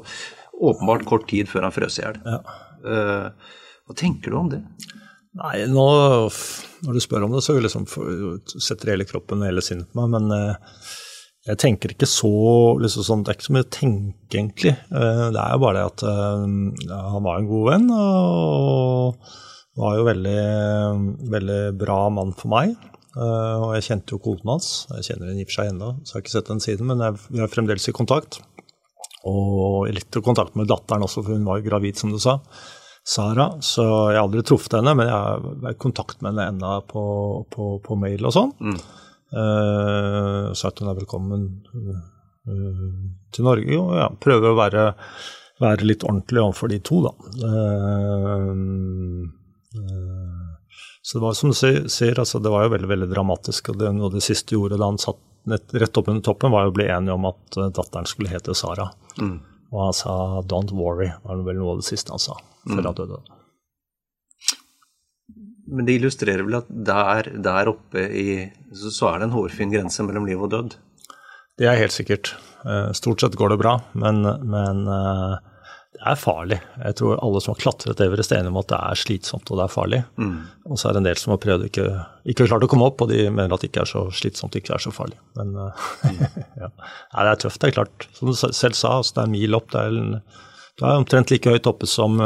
[0.59, 2.17] åpenbart kort tid før han frøs i hjel.
[2.25, 2.39] Ja.
[2.79, 3.53] Uh,
[3.87, 4.63] hva tenker du om det?
[5.39, 5.85] Nei, nå,
[6.85, 7.85] Når du spør om det, så liksom,
[8.57, 10.89] setter hele kroppen og hele sinnet på meg, men uh,
[11.47, 12.29] jeg tenker ikke så
[12.81, 14.75] liksom sånn, Det er ikke så mye å tenke, egentlig.
[14.91, 16.43] Eh, det er jo bare det at eh,
[16.89, 19.29] ja, han var en god venn, og
[19.79, 20.41] var jo veldig,
[21.31, 22.75] veldig bra mann for meg.
[23.15, 24.69] Eh, og jeg kjente jo koden hans.
[24.97, 26.91] Jeg kjenner henne i og for seg ennå, så jeg har ikke sett den siden,
[26.91, 28.41] men jeg, vi er fremdeles i kontakt.
[29.29, 32.39] Og litt i kontakt med datteren også, for hun var jo gravid, som du sa.
[33.09, 37.03] Sara, så jeg har aldri truffet henne, men jeg har kontakt med henne ennå på,
[37.49, 38.51] på, på, mail og sånn.
[38.59, 38.79] Mm.
[39.29, 41.99] Uh, at hun er velkommen uh,
[43.33, 43.75] til Norge.
[43.77, 44.85] Og ja, prøver å være,
[45.61, 47.13] være litt ordentlig overfor de to, da.
[47.43, 49.27] Uh,
[51.01, 53.71] så det var som du ser, altså, det var jo veldig veldig dramatisk.
[53.71, 56.67] og det, Noe av det siste gjorde da han satt rett opp under toppen, var
[56.67, 58.89] å bli enige om at datteren skulle hete Sara.
[59.17, 59.39] Mm.
[59.69, 62.35] Og han sa 'don't worry', var vel noe av det siste han sa
[62.67, 63.21] før han døde.
[65.69, 68.29] Men det illustrerer vel at der, der oppe i
[68.73, 70.77] så, så, er det en hårfin grense mellom liv og død?
[71.59, 72.33] Det er helt sikkert.
[72.65, 75.33] Eh, stort sett går det bra, men, men eh,
[75.97, 76.59] det er farlig.
[76.79, 79.59] Jeg tror alle som har klatret Everest er enige om at det er slitsomt og
[79.59, 80.01] det er farlig.
[80.21, 80.37] Mm.
[80.69, 81.87] Og så er det en del som har prøvd ikke,
[82.33, 84.77] ikke klart å komme opp, og de mener at det ikke er så slitsomt ikke
[84.77, 85.19] er så farlig.
[85.39, 86.23] Men mm.
[86.63, 86.71] ja.
[86.71, 88.07] Nei, det er tøft, det er klart.
[88.17, 89.69] Som du selv sa, altså, det er mil opp.
[89.75, 90.47] Det er,
[90.79, 92.17] det er omtrent like høyt oppe som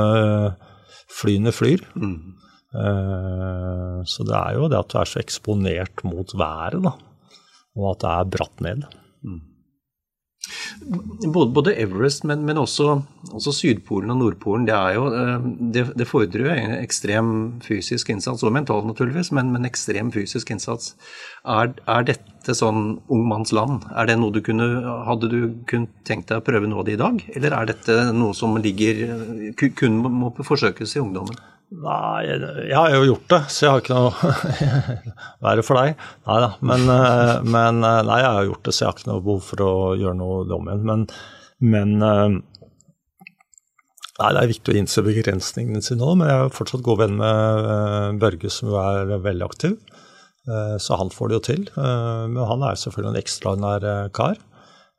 [1.14, 1.82] flyene flyr.
[1.98, 2.43] Mm.
[2.74, 6.98] Eh, så det er jo det at du er så eksponert mot været, da.
[7.78, 8.86] Og at det er bratt ned.
[9.24, 9.42] Mm.
[11.32, 12.98] Både, både, Everest, men, men også,
[13.32, 17.30] også, Sydpolen og Nordpolen, det, jo, eh, det, det fordrer jo ekstrem
[17.64, 20.98] fysisk innsats, og mental naturligvis, men, men ekstrem fysisk innsats.
[21.48, 23.88] Er, er, dette sånn ung manns land?
[23.96, 24.68] Er det noe du kunne,
[25.08, 27.98] Hadde du kunnet tenkt deg å prøve noe av det i dag, eller er dette
[28.12, 29.06] noe som ligger,
[29.80, 31.40] kun må forsøkes i ungdommen?
[31.74, 34.12] Nei, jeg har jo gjort det, så jeg har ikke noe
[35.44, 36.02] Verre for deg.
[36.28, 36.50] Nei da.
[36.62, 39.42] Men, eh, men, eh, nei, jeg har gjort det, så jeg har ikke noe behov
[39.48, 40.84] for å gjøre noe om igjen.
[40.90, 41.06] Men,
[41.74, 42.42] men eh,
[44.14, 47.16] Nei, det er viktig å innse begrensningene sine òg, men jeg er fortsatt god venn
[47.18, 49.74] med Børge, som jo er veldig aktiv.
[50.80, 51.64] Så han får det jo til.
[51.74, 54.38] Men han er selvfølgelig en ekstraordinær kar.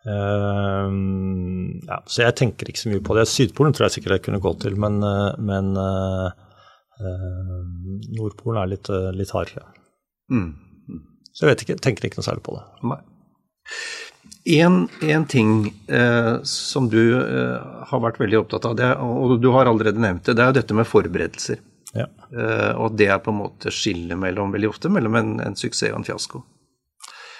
[0.02, 3.28] Ja, så jeg tenker ikke så mye på det.
[3.30, 4.98] Sydpolen tror jeg sikkert jeg kunne gå til, men,
[5.38, 5.70] men
[7.00, 9.66] Nordpolen er litt, eh, litt hardere.
[10.30, 10.52] Mm.
[11.34, 12.64] Så jeg ikke, tenker ikke noe særlig på det.
[12.86, 13.00] Nei.
[14.54, 15.52] En, en ting
[15.88, 20.26] eh, som du eh, har vært veldig opptatt av, det, og du har allerede nevnt
[20.28, 21.62] det, det er jo dette med forberedelser.
[21.94, 22.06] Ja.
[22.30, 25.92] Eh, og det er på en måte skillet mellom, veldig ofte mellom en, en suksess
[25.92, 26.42] og en fiasko.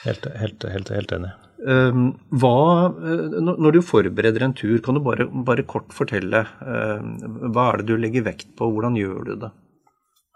[0.05, 1.33] Helt, helt, helt, helt enig.
[1.63, 7.15] Ehm, hva, eh, når du forbereder en tur, kan du bare, bare, kort fortelle ehm,
[7.55, 9.53] hva er det du legger vekt på, hvordan gjør du det?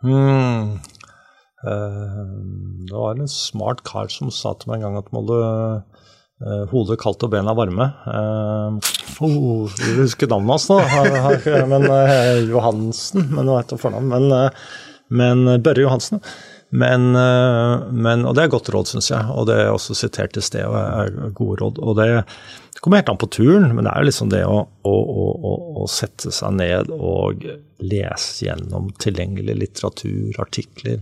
[0.07, 0.79] Mm.
[1.59, 6.61] Det var en smart kar som sa til meg en gang at må du eh,
[6.71, 7.89] hodet kaldt og bena varme.
[9.19, 10.79] Oh, jeg husker navnet hans nå,
[11.73, 11.89] men,
[12.47, 14.15] Johansen, men hva heter fornavn?
[14.15, 14.31] Men,
[15.11, 16.23] men Børre Johansen.
[16.71, 19.25] Men, eh, men, og det er godt råd, syns jeg.
[19.33, 21.81] Og det er også sitert i sted og er gode råd.
[21.81, 22.09] Og det,
[22.75, 25.57] det, kommer helt an på turen, men det er jo liksom det å, å, å,
[25.83, 27.47] å sette seg ned og
[27.81, 31.01] lese gjennom tilgjengelig litteratur, artikler.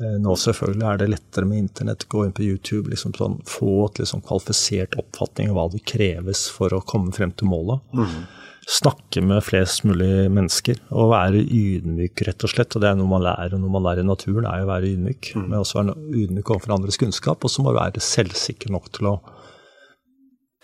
[0.00, 3.90] Eh, nå selvfølgelig er det lettere med internett, gå inn på YouTube, liksom sånn, få
[3.90, 7.84] et liksom kvalifisert oppfatning av hva det kreves for å komme frem til målet.
[7.92, 8.24] Mm
[8.70, 12.74] snakke med flest mulig mennesker og være ydmyk, rett og slett.
[12.76, 14.92] Og det er noe man lærer, og noe man lærer i naturen, er å være
[14.94, 15.32] ydmyk.
[15.36, 15.46] Mm.
[15.50, 19.10] Men også være ydmyk overfor andres kunnskap, og så må du være selvsikker nok til
[19.12, 19.16] å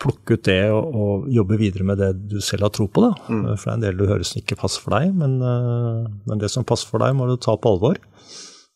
[0.01, 3.03] plukke ut det og, og, jobbe videre med det du selv har tro på.
[3.05, 3.11] Da.
[3.29, 3.43] Mm.
[3.53, 6.41] For det er en del du hører som ikke passer for deg, men, uh, men,
[6.41, 8.01] det som passer for deg, må du ta på alvor.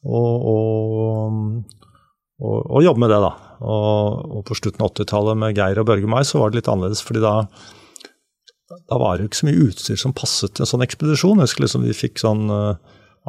[0.05, 1.79] Og, og,
[2.45, 3.31] og jobbe med det, da.
[3.65, 7.01] Og, på slutten av 80-tallet med Geir og Børge Mai så var det litt annerledes,
[7.05, 7.39] fordi da
[8.69, 11.41] da var det jo ikke så mye utstyr som passet til en sånn ekspedisjon.
[11.41, 12.77] Jeg husker liksom Vi fikk sånn uh,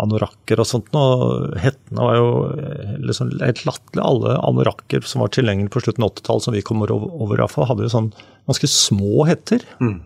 [0.01, 0.89] anorakker og sånt.
[0.97, 2.31] Og hettene var jo
[3.05, 4.05] liksom helt latterlig.
[4.05, 7.87] Alle anorakker som var tilgjengelige på slutten av 80-tallet, som vi kom over, iallfall, hadde
[7.87, 8.11] jo sånn
[8.49, 9.65] ganske små hetter.
[9.81, 9.99] Mm.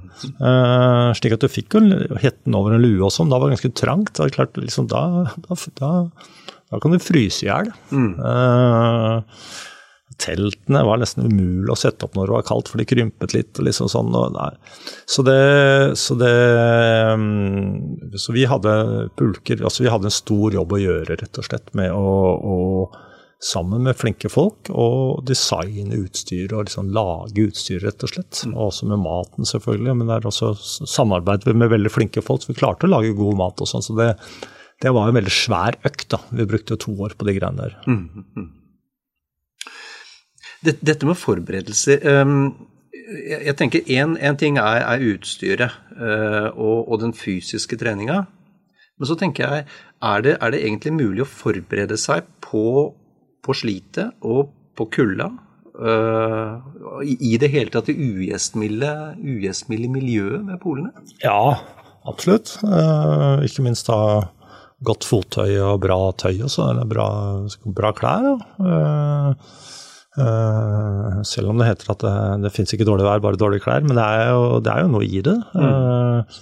[0.43, 3.31] Uh, slik at du fikk jo hetten over en lue og sånn.
[3.33, 4.15] Da var det ganske trangt.
[4.19, 5.93] Da, klart, liksom, da, da,
[6.71, 7.71] da kan du fryse i hjel.
[7.95, 8.15] Mm.
[8.19, 9.21] Uh,
[10.21, 13.53] teltene var nesten umulig å sette opp når det var kaldt, for de krympet litt.
[13.59, 14.15] og liksom sånn.
[14.17, 14.37] Og
[15.09, 15.39] så, det,
[16.01, 16.33] så, det,
[17.21, 18.75] mm, så vi hadde
[19.19, 22.59] pulker altså Vi hadde en stor jobb å gjøre, rett og slett, med å, å
[23.41, 28.43] sammen med flinke folk og designe utstyr og liksom lage utstyr, rett og slett.
[28.53, 29.97] Og også med maten, selvfølgelig.
[29.97, 30.53] Men det er også
[30.85, 33.85] samarbeid med veldig flinke folk, så vi klarte å lage god mat og sånn.
[33.85, 34.13] Så det,
[34.85, 36.11] det var en veldig svær økt.
[36.13, 36.21] da.
[36.37, 37.79] Vi brukte to år på de greiene der.
[37.89, 38.49] Mm, mm.
[40.61, 42.51] Dette med forberedelser ehm,
[43.31, 48.25] Jeg tenker én ting er, er utstyret eh, og, og, den fysiske treninga.
[49.01, 49.69] Men så tenker jeg,
[50.05, 52.93] er det, er det egentlig mulig å forberede seg på,
[53.43, 55.31] på slitet og på kulda?
[55.81, 56.61] Uh,
[57.01, 58.91] I det hele tatt det ugjestmilde,
[59.25, 60.93] miljøet ved polene?
[61.25, 61.57] Ja,
[62.05, 62.59] absolutt.
[62.61, 64.29] Uh, ikke minst da
[64.85, 67.09] godt fottøy og bra tøy og så, eller bra,
[67.65, 68.29] bra klær.
[68.61, 69.33] Uh,
[70.19, 73.85] Uh, selv om det heter at det, det fins ikke dårlig vær, bare dårlige klær.
[73.87, 75.37] Men det er jo, det er jo noe i det.
[75.55, 75.65] Mm.
[75.71, 76.41] Uh,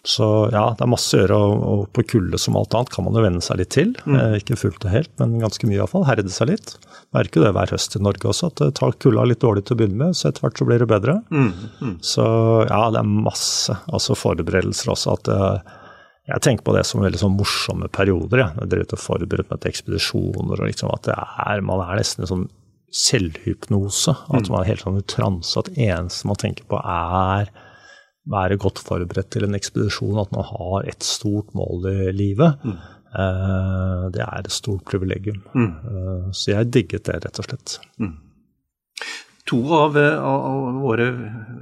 [0.00, 3.04] så ja, det er masse å gjøre, og, og på kulde som alt annet kan
[3.04, 3.92] man jo venne seg litt til.
[4.06, 4.14] Mm.
[4.16, 6.06] Uh, ikke fullt og helt, men ganske mye iallfall.
[6.08, 6.78] Herde seg litt.
[7.16, 9.76] Merker jo det hver høst i Norge også, at det tar kulda litt dårlig til
[9.76, 11.18] å begynne med, så etter hvert så blir det bedre.
[11.28, 11.52] Mm.
[11.82, 11.98] mm.
[12.06, 12.24] Så
[12.70, 15.18] ja, det er masse altså forberedelser også.
[15.18, 15.32] at
[16.30, 18.44] jeg tenker på det som veldig sånn morsomme perioder.
[18.44, 18.48] Ja.
[18.62, 20.60] Jeg drev og forberedte meg til ekspedisjoner.
[20.60, 22.46] og liksom at det er, Man er nesten sånn
[22.90, 24.14] selvhypnose.
[24.28, 24.52] At mm.
[24.52, 25.58] man er helt sånn i transe.
[25.60, 27.50] At eneste man tenker på, er
[28.30, 30.18] være godt forberedt til en ekspedisjon.
[30.22, 32.64] At man har et stort mål i livet.
[32.64, 32.80] Mm.
[33.10, 35.40] Eh, det er et stort privilegium.
[35.54, 35.70] Mm.
[35.70, 37.78] Eh, så jeg digget det, rett og slett.
[38.02, 38.18] Mm.
[39.50, 41.08] To av, av, våre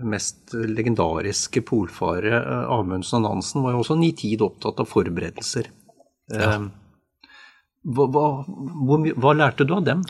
[0.05, 2.43] mest legendariske polfarere,
[2.75, 5.71] Amundsen og Nansen, var jo også nitid opptatt av forberedelser.
[6.35, 6.51] Ja.
[6.59, 6.69] Eh,
[7.89, 10.03] hva, hva, hva, hva lærte du av dem?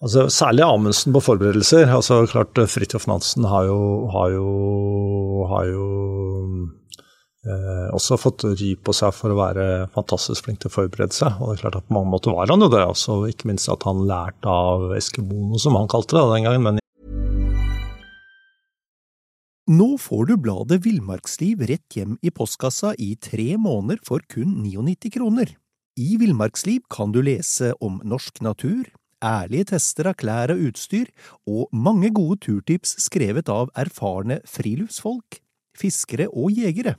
[0.00, 1.90] Altså, særlig Amundsen på forberedelser.
[1.92, 4.46] altså klart Fridtjof Nansen har jo, har jo,
[5.50, 5.86] har jo
[7.44, 11.36] eh, også fått ry på seg for å være fantastisk flink til å forberede seg.
[11.36, 13.68] Og det er klart at På mange måter var han jo det, også, ikke minst
[13.68, 16.62] at han lærte av eskimoene, som han kalte det den gangen.
[16.68, 16.80] men
[19.70, 25.12] nå får du bladet Villmarksliv rett hjem i postkassa i tre måneder for kun 99
[25.14, 25.52] kroner.
[25.94, 28.88] I Villmarksliv kan du lese om norsk natur,
[29.24, 31.06] ærlige tester av klær og utstyr,
[31.46, 35.40] og mange gode turtips skrevet av erfarne friluftsfolk,
[35.76, 36.94] fiskere og jegere.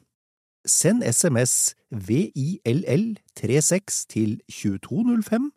[0.65, 5.51] Send SMS VILL36 til 2205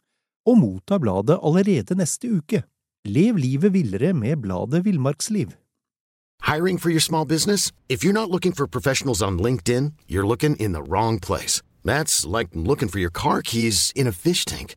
[0.46, 2.62] og motta bladet allerede neste uke.
[3.04, 5.50] Lev livet villere med bladet Villmarksliv.
[6.42, 7.72] Hiring for your small business?
[7.88, 11.62] If you're not looking for professionals on LinkedIn, you're looking in the wrong place.
[11.84, 14.76] That's like looking for your car keys in a fish tank.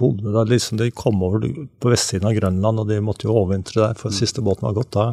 [0.00, 0.48] bodde der.
[0.50, 4.12] liksom De kom over på vestsiden av Grønland, og de måtte jo overvintre der, for
[4.12, 4.18] mm.
[4.18, 4.92] siste båten var gått.
[4.96, 5.10] Da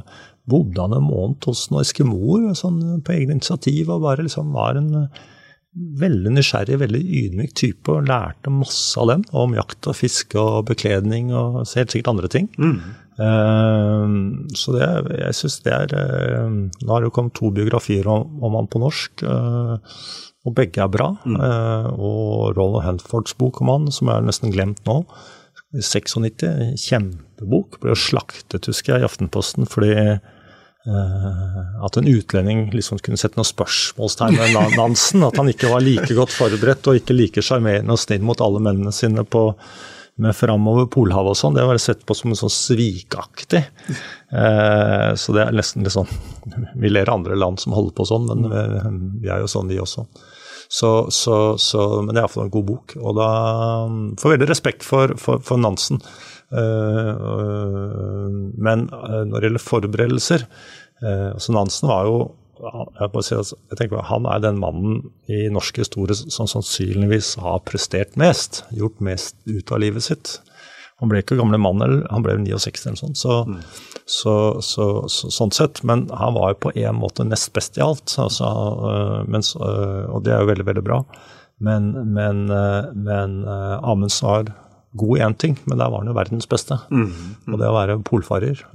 [0.47, 4.79] bodde han en måned hos noen eskimoer sånn, på egen initiativ, og bare liksom var
[4.79, 5.25] en eh,
[6.01, 10.69] veldig nysgjerrig, veldig ydmyk type, og lærte masse av dem om jakt og fiske og
[10.71, 12.49] bekledning og helt sikkert andre ting.
[12.57, 12.79] Mm.
[13.17, 14.05] Uh,
[14.53, 18.35] så det, jeg syns det er uh, Nå har det jo kommet to biografier om,
[18.45, 19.23] om han på norsk.
[19.25, 19.79] Uh,
[20.47, 21.11] og begge er bra.
[21.27, 21.37] Mm.
[21.41, 25.01] Uh, og Roland Hanfords bok om han, som er nesten glemt nå,
[25.75, 27.81] 96, kjempebok.
[27.81, 33.39] Ble jo slaktet, husker jeg, i Aftenposten fordi uh, at en utlending liksom kunne sette
[33.39, 35.25] noen spørsmålstegn ved Nansen.
[35.27, 38.63] At han ikke var like godt forberedt og ikke like sjarmerende og snill mot alle
[38.63, 39.49] mennene sine på
[40.17, 43.61] med framover Polhavet og sånn, det var sett på som en sånn svikaktig.
[44.33, 46.09] Eh, så det er nesten litt sånn
[46.81, 48.63] Vi ler av andre land som holder på sånn, men vi,
[49.25, 50.07] vi er jo sånn, vi også.
[50.69, 52.97] Så, så, så, men det er iallfall en god bok.
[52.99, 53.29] Og da
[54.19, 56.01] får veldig respekt for, for, for Nansen.
[56.47, 60.45] Uh, men uh, når det gjelder forberedelser
[60.97, 62.13] altså Nansen var jo
[62.57, 68.17] jeg, si, jeg tenker, han er den mannen i norsk historie som sannsynligvis har prestert
[68.17, 70.37] mest, gjort mest ut av livet sitt.
[70.97, 73.57] Han ble ikke gamle mann, han ble 69 eller sånn, så, mm.
[74.09, 74.33] så,
[74.65, 75.83] så, sånn sett.
[75.85, 78.47] Men han var jo på en måte nest best i alt, altså,
[78.89, 81.03] øh, mens, øh, og det er jo veldig, veldig bra.
[81.61, 84.51] Men, men, øh, men Amundsen var
[84.97, 86.79] god i én ting, men der var han jo verdens beste.
[86.89, 87.05] Mm.
[87.13, 87.53] Mm.
[87.53, 88.65] Og det å være polfarer,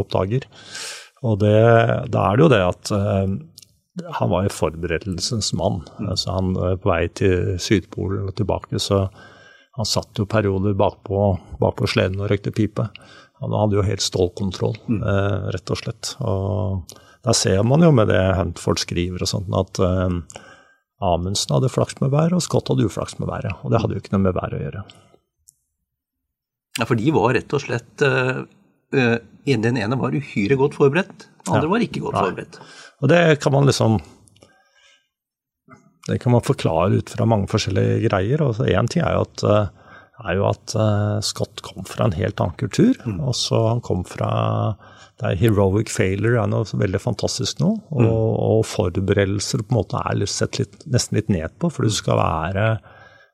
[0.00, 0.50] oppdager.
[1.22, 1.56] Og det,
[2.10, 2.94] da er det jo det at
[4.16, 5.84] han var jo forberedelsens mann.
[6.00, 6.14] Mm.
[6.16, 9.04] Altså han på vei til Sydpolen og tilbake, så
[9.78, 12.88] han satt jo perioder bakpå, bakpå sleden og røykte pipe.
[13.40, 15.00] Han hadde jo helt stålkontroll, mm.
[15.00, 16.14] eh, rett og slett.
[16.20, 20.42] Og der ser man jo med det Huntford skriver og sånt, at eh,
[21.00, 23.56] Amundsen hadde flaks med været, og Scott hadde uflaks med været.
[23.64, 24.84] Og det hadde jo ikke noe med været å gjøre.
[26.78, 28.44] Ja, for de var rett og slett eh,
[28.90, 31.72] Den ene var uhyre godt forberedt, den andre ja.
[31.72, 32.24] var ikke godt Nei.
[32.26, 32.60] forberedt.
[33.00, 34.00] Og det kan man liksom
[36.08, 38.42] det kan man forklare ut fra mange forskjellige greier.
[38.44, 39.90] og Én ting er jo at, eh,
[40.30, 42.96] er jo at uh, Scott kom fra en helt annen kultur.
[43.04, 43.20] Mm.
[43.20, 44.30] og så Han kom fra
[45.20, 47.74] det er Heroic failure er noe veldig fantastisk nå.
[47.92, 48.08] Og, mm.
[48.08, 52.16] og forberedelser på en måte er sett litt, nesten litt ned på, for du skal
[52.16, 52.64] være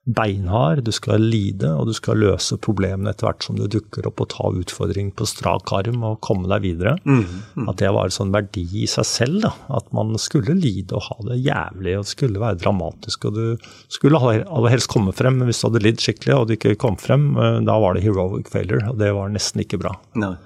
[0.06, 4.22] beinhard, du skal lide, og du skal løse problemene etter hvert som det dukker opp,
[4.22, 6.94] og ta utfordring på strak arm og komme deg videre.
[7.02, 7.24] Mm,
[7.58, 7.66] mm.
[7.72, 9.40] At det var en sånn verdi i seg selv.
[9.42, 13.26] da, At man skulle lide og ha det jævlig, og det skulle være dramatisk.
[13.26, 16.54] Og du skulle aller helst komme frem, men hvis du hadde lidd skikkelig og du
[16.54, 19.96] ikke kom frem, eh, da var det heroic failure, og det var nesten ikke bra.
[20.14, 20.36] No.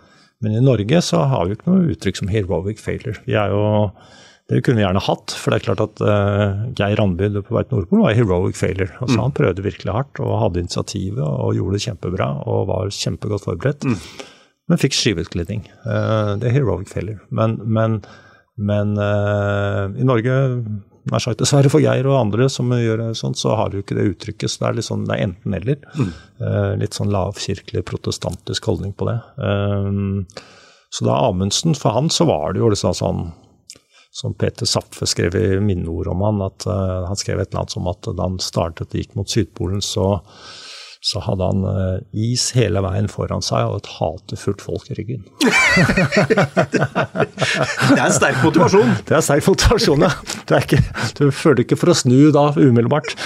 [0.40, 3.20] Men i Norge så har vi ikke noe uttrykk som heroic failure.
[3.28, 3.92] Vi er jo
[4.50, 7.62] det kunne vi gjerne hatt, for det er klart at uh, Geir Randby på vei
[7.62, 8.90] til Nordpolen var heroic failure.
[8.98, 9.22] Altså, mm.
[9.22, 13.86] Han prøvde virkelig hardt og hadde initiativet og gjorde det kjempebra og var kjempegodt forberedt.
[13.86, 14.24] Mm.
[14.70, 15.62] Men fikk skiveutglidning.
[15.84, 17.22] Uh, det er heroic failure.
[17.30, 18.00] Men, men,
[18.58, 20.34] men uh, i Norge,
[21.10, 24.08] nær sagt dessverre for Geir og andre som gjør sånt, så har du ikke det
[24.16, 24.50] uttrykket.
[24.50, 25.84] Så det er litt sånn, det er enten-eller.
[25.94, 26.10] Mm.
[26.82, 29.20] litt sånn lavkirkelig protestantisk holdning på det.
[30.90, 33.28] så da Amundsen, for han så var det jo liksom sånn
[34.20, 37.72] som Peter Zapfe skrev i minneord om han, at uh, han skrev et eller annet
[37.72, 40.20] som at da han startet og gikk mot Sydpolen, så,
[41.00, 45.22] så hadde han uh, is hele veien foran seg og et hatefullt folk i ryggen.
[47.94, 48.92] det er en sterk motivasjon.
[49.08, 50.12] Det er sterk motivasjon, ja.
[50.44, 50.82] Du, ikke,
[51.16, 53.16] du føler ikke for å snu da umiddelbart.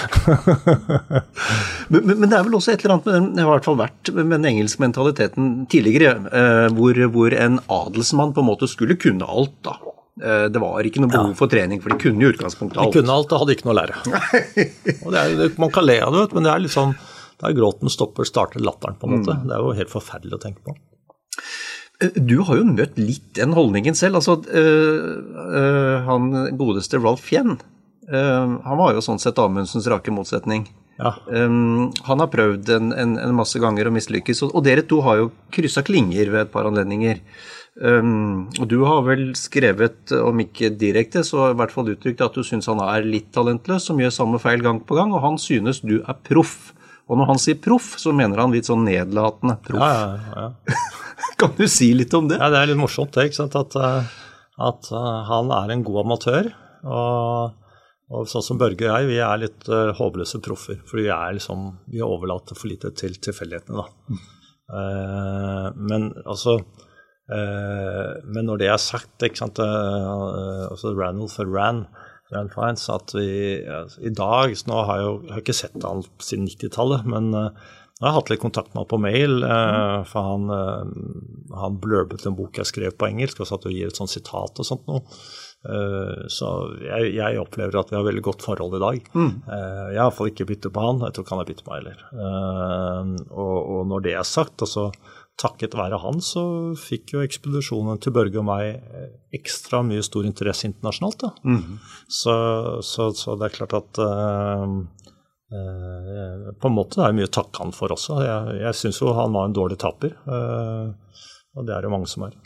[1.91, 3.67] men, men, det er vel også et eller annet med den, det har i hvert
[3.67, 8.71] fall vært med den engelske mentaliteten tidligere, uh, hvor, hvor en adelsmann på en måte
[8.71, 9.75] skulle kunne alt, da.
[10.23, 12.93] Eh, det var ikke noe behov for trening, for de kunne i utgangspunktet alt.
[12.93, 14.01] De kunne alt og hadde ikke noe å lære.
[15.21, 16.95] er, man kan le av det, men det er liksom
[17.43, 19.35] der gråten stopper, starter latteren, på en måte.
[19.35, 19.47] Mm.
[19.49, 20.75] Det er jo helt forferdelig å tenke på.
[21.99, 24.21] Eh, du har jo møtt litt den holdningen selv.
[24.21, 25.19] altså øh,
[25.59, 27.57] øh, Han godeste Ralph Fjenn,
[28.07, 30.69] øh, han var jo sånn sett Amundsens rake motsetning.
[30.95, 31.11] Ja.
[31.27, 35.01] Um, han har prøvd en, en, en, masse ganger og mislykkes, og, og dere to
[35.03, 37.19] har jo kryssa klinger ved et par anledninger.
[37.75, 42.37] Um, og du har vel skrevet, om ikke direkte, så i hvert fall uttrykt at
[42.37, 45.39] du syns han er litt talentløs, som gjør samme feil gang på gang, og han
[45.41, 46.71] synes du er proff.
[47.05, 49.83] Og når han sier proff, så mener han litt sånn nedlatende proff.
[49.83, 50.79] Ja, ja, ja.
[51.41, 52.39] kan du si litt om det?
[52.39, 53.59] Ja, Det er litt morsomt det, ikke sant?
[53.59, 54.15] At, eh,
[54.71, 56.49] at uh, han er en god amatør.
[56.87, 57.53] Og,
[58.13, 60.77] og, sånn som Børge og jeg, vi er litt uh, håpløse proffer.
[60.85, 64.19] For vi er liksom, vi overlater for lite til tilfeldighetene, da.
[64.65, 71.85] Uh, men altså uh, men når det er sagt, ikke sant, uh, altså Ranulf Ran,
[72.33, 73.27] Ran Fines, at vi
[73.61, 77.29] i dag så Nå har jeg jo jeg har ikke sett han siden 90-tallet, men
[77.35, 79.45] jeg har hatt litt kontakt med han på mail.
[80.09, 80.49] For han,
[81.53, 84.57] han blurbet en bok jeg skrev på engelsk, og satt og gir et sånt sitat
[84.57, 85.05] og sånt noe.
[86.29, 86.49] Så
[86.83, 89.07] jeg, jeg, opplever at vi har veldig godt forhold i dag.
[89.17, 89.31] Mm.
[89.49, 91.81] Jeg har iallfall ikke byttet på han, jeg tror ikke han har byttet på meg
[91.81, 92.03] heller.
[93.31, 94.91] Og, og, når det er sagt, altså
[95.39, 96.43] takket være han så
[96.79, 101.27] fikk jo ekspedisjonen til Børge og meg eh, ekstra mye stor interesse internasjonalt.
[101.43, 101.79] Mm.
[102.07, 102.35] Så,
[102.85, 104.77] så, så, det er klart at uh,
[105.51, 108.21] uh, På en måte det er mye å takke han for også.
[108.23, 110.95] Jeg, jeg syns jo han var en dårlig taper, uh,
[111.55, 112.39] og det er det mange som er.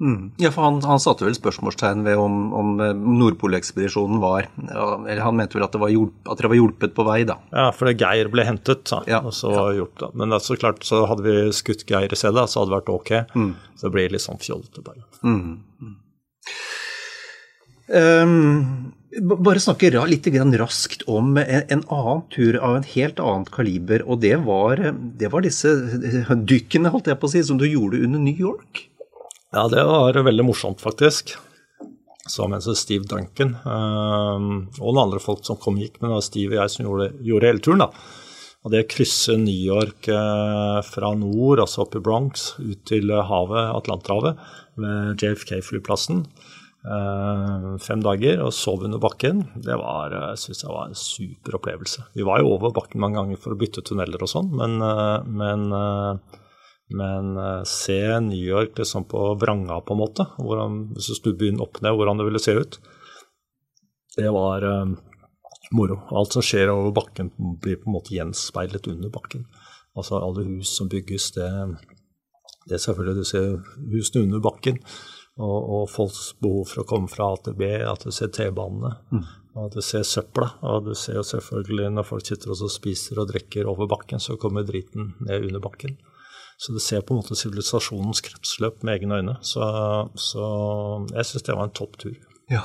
[0.00, 0.32] Mm.
[0.36, 5.36] Ja, for han, han, satte vel spørsmålstegn ved om, om eh, Nordpolekspedisjonen var Eller han
[5.38, 7.36] mente vel at, det var hjulp, at dere var hjulpet på vei, da.
[7.52, 9.66] Ja, fordi Geir ble hentet, da, ja, og så ja.
[9.82, 10.10] gjort, da.
[10.18, 13.12] Men så klart, så hadde vi skutt Geir i stedet, så hadde det vært ok.
[13.36, 13.52] Mm.
[13.76, 15.06] Så det blir litt sånn fjollete, bare.
[15.22, 15.60] Mm.
[17.92, 20.26] Um, bare snakke litt
[20.56, 24.02] raskt om en, en, annen tur av en helt annet kaliber.
[24.08, 24.80] Og det var,
[25.20, 25.74] det var disse
[26.32, 28.88] dykkene, holdt jeg på å si, som du gjorde under New York.
[29.52, 31.34] Ja, det var veldig morsomt, faktisk.
[32.28, 34.46] Så mens Steve Duncan um,
[34.78, 36.86] og noen andre folk som kom og gikk, men det var Steve og jeg som
[36.86, 37.82] gjorde, gjorde hele turen.
[37.82, 37.90] da.
[38.62, 43.12] Og det å krysse New York uh, fra nord, altså opp i Bronx, ut til
[43.12, 44.40] havet, Atlanterhavet,
[44.80, 46.22] ved JFK-flyplassen,
[46.86, 51.58] uh, fem dager, og sov under bakken, det var, uh, synes jeg var en super
[51.58, 52.06] opplevelse.
[52.16, 54.78] Vi var jo over bakken mange ganger for å bytte tunneler og sånn, men,
[55.28, 55.68] men
[56.96, 60.26] men uh, se New York liksom på vranga, på en måte.
[60.38, 62.78] Hvordan, hvis du snur byen opp ned, hvordan det ville se ut.
[64.16, 64.92] Det var uh,
[65.76, 65.98] moro.
[66.12, 67.32] Alt som skjer over bakken,
[67.62, 69.46] blir på en måte gjenspeilet under bakken.
[69.96, 71.48] Altså alle hus som bygges, det,
[72.68, 73.50] det er selvfølgelig Du ser
[73.92, 74.80] husene under bakken.
[75.40, 78.90] Og, og, folks behov for å komme fra A til B, at du ser T-banene,
[79.08, 79.22] mm.
[79.56, 80.50] og at du ser søpla.
[80.68, 84.36] Og du ser jo selvfølgelig når folk sitter og spiser og drikker over bakken, så
[84.40, 85.96] kommer driten ned under bakken.
[86.62, 89.38] Så det ser på en måte sivilisasjonens kretsløp med egne øyne.
[89.42, 89.66] Så,
[90.14, 90.44] så
[91.10, 92.14] jeg syns det var en topp tur.
[92.52, 92.60] Ja.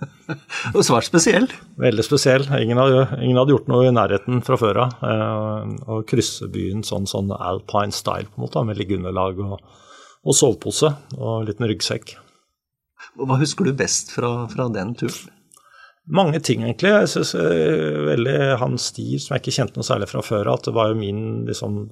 [0.76, 1.48] og svært spesiell.
[1.80, 2.46] Veldig spesiell.
[2.60, 4.94] Ingen hadde, ingen hadde, gjort noe i nærheten fra før av.
[5.10, 9.58] Eh, å krysse byen sånn, sånn alpine style, på en måte, med liggeunderlag og,
[10.22, 12.14] og sovepose og en liten ryggsekk.
[13.16, 15.32] Hva husker du best fra, fra den turen?
[16.06, 16.92] Mange ting, egentlig.
[16.92, 20.68] Jeg synes uh, veldig han Steve, som jeg ikke kjente noe særlig fra før at
[20.68, 21.86] det var jo min liksom,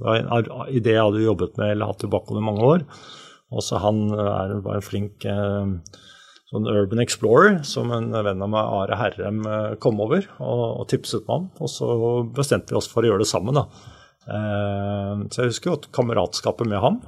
[0.70, 2.84] idé jeg hadde jobbet med eller hatt tilbake over mange år.
[3.54, 5.66] Også han er, var en flink uh,
[6.52, 9.42] sånn urban explorer som en venn av meg, Are Herrem,
[9.82, 11.50] kom over og, og, tipset meg om.
[11.58, 11.90] Og så
[12.36, 13.58] bestemte vi oss for å gjøre det sammen.
[13.58, 13.66] da.
[14.24, 17.02] så jeg husker jo at kameratskapet med ham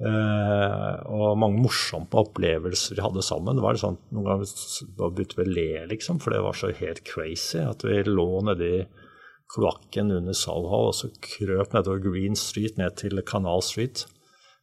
[0.00, 3.58] og mange morsomme opplevelser vi hadde sammen.
[3.58, 7.02] Det var sånn, Noen ganger begynte vi å le, liksom, for det var så helt
[7.04, 7.60] crazy.
[7.60, 8.86] At vi lå nedi
[9.50, 14.06] kloakken under Soho og så krøp nedover Green Street ned til Canal Street.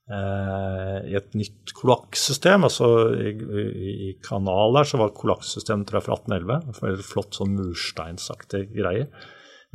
[0.07, 2.63] Uh, I et nytt kloakksystem.
[2.63, 6.77] altså i, i, i, Kanal der så var kloakksystemet fra 1811.
[6.79, 9.09] Veldig flott sånn mursteinsaktig greie.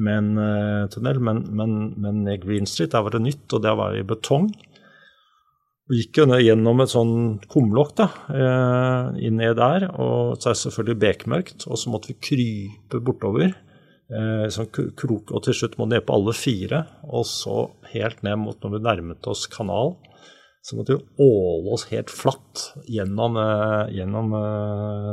[0.00, 3.98] Men, uh, tunnel, men, men, men Green Street der var det nytt, og det var
[3.98, 4.48] i betong.
[5.90, 7.14] Vi gikk jo gjennom et sånn
[7.50, 11.66] kumlokk da, eh, inn ned der, og så er det selvfølgelig bekmørkt.
[11.66, 13.56] Og så måtte vi krype bortover.
[14.12, 16.86] Eh, sånn krok, og til slutt må ned på alle fire.
[17.10, 19.96] Og så helt ned mot når vi nærmet oss kanal,
[20.62, 24.30] så måtte vi åle oss helt flatt gjennom, eh, gjennom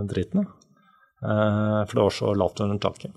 [0.07, 0.45] dritten.
[1.23, 3.11] Eh, for det var så lavt under taket.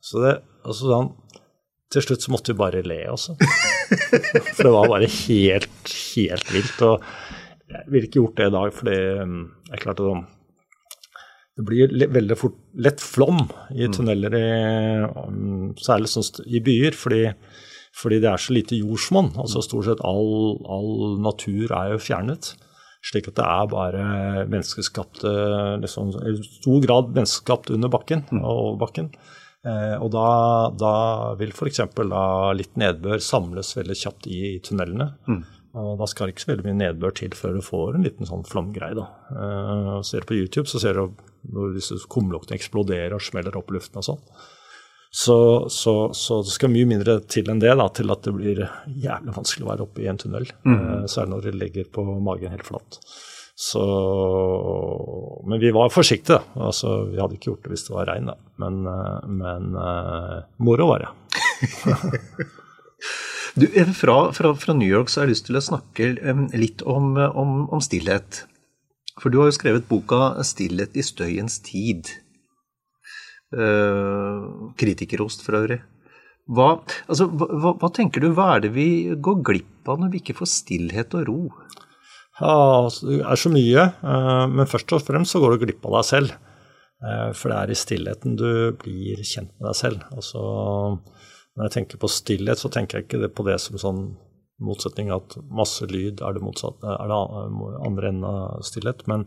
[0.00, 1.12] Så det altså sånn
[1.92, 3.36] til slutt så måtte vi bare le, også.
[4.56, 6.80] For det var bare helt, helt vilt.
[6.82, 7.04] Og
[7.70, 9.38] jeg ville ikke gjort det i dag, for det um,
[9.70, 10.24] er klart at
[11.56, 13.94] det blir veldig fort, lett flom i mm.
[13.96, 14.50] tunneler, i,
[15.22, 16.98] um, særlig sånn i byer.
[16.98, 17.22] fordi,
[17.96, 19.32] fordi det er så lite jordsmonn.
[19.40, 22.52] Altså stort sett all, all, natur er jo fjernet.
[23.06, 24.04] Slik at det er bare
[24.50, 25.32] menneskeskapte
[25.78, 28.42] liksom, I stor grad menneskeskapt under bakken mm.
[28.42, 29.12] og over bakken.
[29.66, 30.26] Eh, og da,
[30.78, 30.94] da
[31.40, 31.82] vil f.eks.
[32.58, 35.10] litt nedbør samles veldig kjapt i, i tunnelene.
[35.26, 35.44] Mm.
[35.76, 38.28] Og da skal det ikke så veldig mye nedbør til før du får en liten
[38.28, 38.96] sånn flomgreie.
[38.96, 39.08] da.
[39.28, 41.18] Uh, ser du på YouTube, så ser du
[41.52, 44.22] når disse kumlokkene eksploderer og smeller opp luften og sånn.
[45.16, 45.36] Så,
[45.72, 48.64] så, så, det skal mye mindre til enn det da, til at det blir
[49.04, 50.48] jævlig vanskelig å være oppe i en tunnel.
[50.64, 50.76] Mm.
[50.80, 53.00] Uh, særlig når du legger på magen helt flatt.
[53.56, 53.82] Så,
[55.48, 56.42] men vi var forsiktige.
[56.60, 58.36] Altså, vi hadde ikke gjort det hvis det var regn, da.
[58.60, 61.38] Men, eh, men uh, moro var det.
[63.62, 66.10] du, eh, fra, fra, fra, New York så har jeg lyst til å snakke
[66.52, 68.42] litt om, om, om, stillhet.
[69.16, 72.12] For du har jo skrevet boka 'Stillhet i støyens tid'.
[73.56, 75.80] Uh, kritikerost for øvrig.
[76.52, 76.74] Hva,
[77.08, 80.36] altså, hva, hva, tenker du, hva er det vi går glipp av når vi ikke
[80.42, 81.40] får stillhet og ro?
[82.36, 85.86] Ja, altså, det er så mye, eh, men først og fremst så går du glipp
[85.88, 86.34] av deg selv.
[87.00, 88.50] Eh, for det er i stillheten du
[88.82, 90.04] blir kjent med deg selv.
[90.12, 90.42] Altså,
[91.56, 94.04] når jeg tenker på stillhet, så tenker jeg ikke på det som sånn
[94.66, 97.16] motsetning at masse lyd er det, motsatt, er det
[97.84, 99.04] andre enden av stillhet.
[99.08, 99.26] Men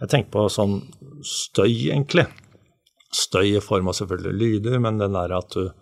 [0.00, 0.78] jeg tenker på sånn
[1.24, 2.26] støy, egentlig.
[3.16, 5.72] Støy i form av selvfølgelig lyder, men den der at du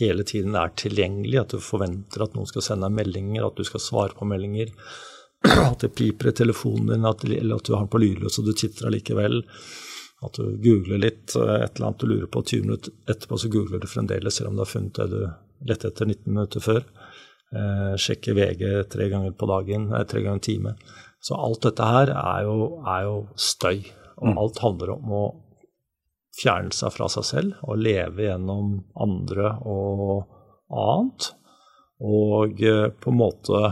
[0.00, 3.68] hele tiden er tilgjengelig, at du forventer at noen skal sende deg meldinger, at du
[3.68, 4.72] skal svare på meldinger
[5.70, 8.48] at det piper i telefonen din, at, eller at du har den på lydløs og
[8.48, 9.40] du titter allikevel.
[10.22, 13.82] At du googler litt, et eller annet du lurer på 20 minutter etterpå, så googler
[13.82, 15.24] du fremdeles selv om du har funnet det du
[15.66, 16.84] lette etter 19 minutter før.
[17.52, 20.74] Eh, sjekker VG tre ganger på dagen, eh, tre ganger en time.
[21.20, 23.82] Så alt dette her er jo, er jo støy.
[24.22, 24.38] Og mm.
[24.38, 25.24] alt handler om å
[26.38, 30.24] fjerne seg fra seg selv og leve gjennom andre og
[30.70, 31.32] annet.
[32.02, 33.62] Og eh, på en måte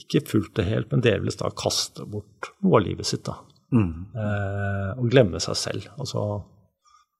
[0.00, 3.24] ikke fullt og helt, men delvis da kaste bort noe av livet sitt.
[3.28, 3.38] da.
[3.74, 4.12] Mm.
[4.14, 5.88] Eh, og glemme seg selv.
[5.96, 6.26] Altså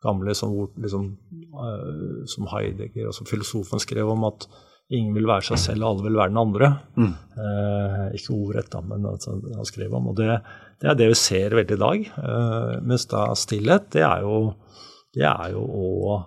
[0.05, 1.11] gamle som, liksom,
[1.57, 4.47] uh, som Heidegger, altså filosofen, skrev om at
[4.93, 6.69] ingen vil være seg selv, og alle vil være den andre.
[6.95, 7.15] Mm.
[7.43, 10.13] Eh, ikke ordrett, da, men altså, han skrev om.
[10.13, 10.37] Og det,
[10.79, 12.07] det, er det vi ser veldig i dag.
[12.21, 14.39] Uh, mens da stillhet, det er jo,
[15.17, 16.21] det er jo å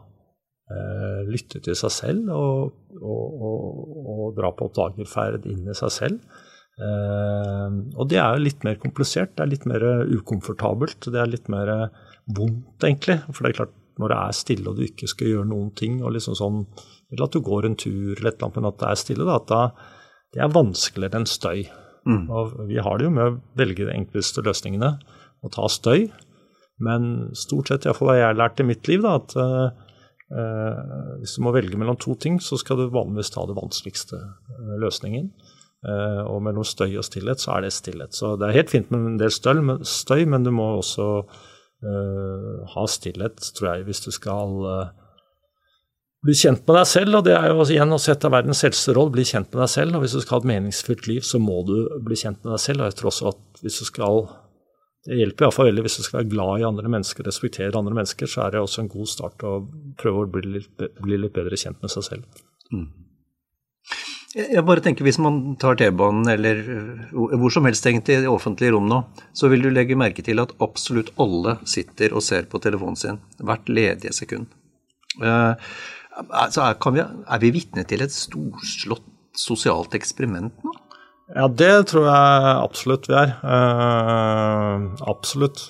[1.29, 6.37] lytte til seg selv og, og, og, og dra på oppdagerferd inn i seg selv.
[6.79, 11.09] og det er jo litt mer komplisert, det er litt mer ukomfortabelt.
[11.09, 11.89] Det er litt mer
[12.37, 13.17] vondt, egentlig.
[13.33, 15.99] For det er klart, når det er stille og du ikke skal gjøre noen ting,
[16.03, 16.63] og liksom sånn,
[17.11, 19.27] eller at du går en tur eller et eller annet, men at det er stille,
[19.27, 19.61] da, at da,
[20.35, 21.65] det er vanskeligere enn støy.
[22.07, 22.23] Mm.
[22.31, 24.93] Og vi har det jo med å velge de enkleste løsningene
[25.43, 26.07] og ta støy.
[26.79, 29.88] Men stort sett, iallfall hva jeg har lært i mitt liv, da, at uh,
[30.29, 34.75] hvis du må velge mellom to ting, så skal du vanligvis ta det vanskeligste uh,
[34.81, 35.31] løsningen.
[35.79, 38.13] Uh, og mellom støy og stillhet, så er det stillhet.
[38.13, 41.09] Så det er helt fint med en del støy, men, du må også
[41.79, 44.57] ha stillhet, tror jeg, hvis du skal
[46.25, 47.19] bli kjent med deg selv.
[47.19, 49.95] Og det er jo igjen å sette verdens eldste råd, bli kjent med deg selv.
[49.95, 51.75] Og hvis du skal ha et meningsfylt liv, så må du
[52.05, 52.83] bli kjent med deg selv.
[52.83, 54.27] Og jeg tror også at hvis du skal
[55.09, 58.29] det hjelper iallfall veldig hvis du skal være glad i andre mennesker, respektere andre mennesker,
[58.29, 59.53] så er det også en god start å
[59.97, 62.41] prøve å bli litt, bli litt bedre kjent med seg selv.
[62.69, 62.87] Mm.
[64.37, 68.29] Jeg bare tenker Hvis man tar T-banen eller uh, hvor som helst egentlig i det
[68.29, 68.99] offentlige rom nå,
[69.33, 73.17] så vil du legge merke til at absolutt alle sitter og ser på telefonen sin
[73.41, 74.45] hvert ledige sekund.
[75.17, 75.57] Uh,
[76.29, 80.75] altså er, vi, er vi vitne til et storslått sosialt eksperiment nå?
[81.35, 83.35] Ja, det tror jeg absolutt vi er.
[83.43, 85.67] Uh, absolutt.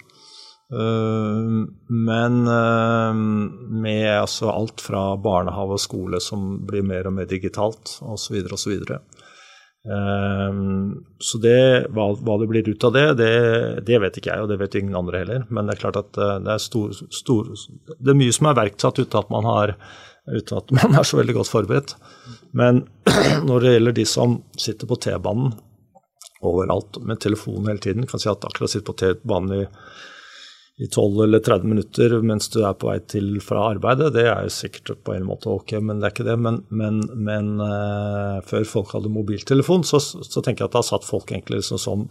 [0.71, 3.17] Uh, men uh,
[3.83, 8.39] med altså alt fra barnehage og skole som blir mer og mer digitalt, osv.
[8.47, 8.77] osv.
[11.19, 11.59] Så, det,
[11.95, 13.31] hva, hva, det blir ut av det, det,
[13.87, 15.47] det, vet ikke jeg, og det vet ingen andre heller.
[15.49, 17.47] Men det er klart at det er, stor, stor,
[17.97, 19.73] det er mye som er verksatt uten at man har
[20.29, 21.95] uten at man er så veldig godt forberedt.
[22.57, 22.85] Men
[23.47, 25.55] når det gjelder de som sitter på T-banen
[26.45, 29.65] overalt med telefonen hele tiden, kan si at akkurat sitter på T-banen i
[30.79, 34.45] i 12 eller 30 minutter mens du er på vei til fra arbeidet, det er
[34.45, 36.35] jo sikkert på en måte ok, men det er ikke det.
[36.39, 40.87] Men, men, men uh, før folk hadde mobiltelefon, så, så, tenker jeg at det har
[40.93, 42.05] satt folk egentlig liksom som,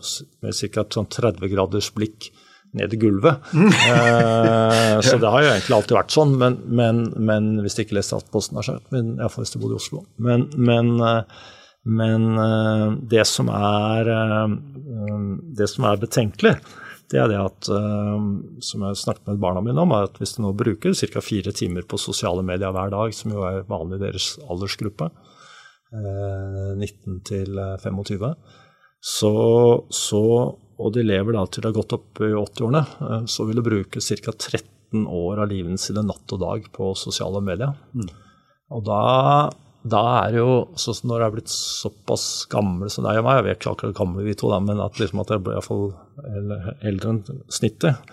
[0.45, 0.85] med ca.
[0.99, 2.29] sånn 30 graders blikk
[2.77, 3.45] ned i gulvet.
[3.55, 8.19] uh, så det har jo egentlig alltid vært sånn, men, men hvis de ikke leste
[8.19, 8.61] Aftenposten,
[8.95, 10.05] men iallfall hvis de bodde i Oslo.
[10.21, 10.49] Men,
[11.89, 12.27] men,
[13.09, 14.13] det, som er,
[15.57, 16.59] det som er betenkelig,
[17.09, 17.71] det er det at,
[18.61, 21.23] som jeg snakket med barna mine om, er at hvis de nå bruker ca.
[21.25, 25.09] fire timer på sosiale medier hver dag, som jo er vanlig i deres aldersgruppe,
[25.95, 28.35] uh, 19 til 25,
[29.01, 29.33] så,
[29.95, 30.23] så,
[30.79, 33.67] og de lever da til de har gått opp i 80-årene, uh, så vil de
[33.67, 34.35] bruke ca.
[34.35, 37.75] 13 år av livet sine natt og dag på sosiale medier.
[37.93, 38.13] Mm.
[38.77, 39.03] Og da
[39.87, 43.27] da er det jo sånn som når jeg er blitt såpass gammel som deg og
[43.27, 45.55] meg, jeg vet ikke akkurat gamle vi to, da, men at, liksom at jeg ble
[45.55, 45.85] iallfall
[46.89, 47.21] eldre enn
[47.55, 48.11] snittet,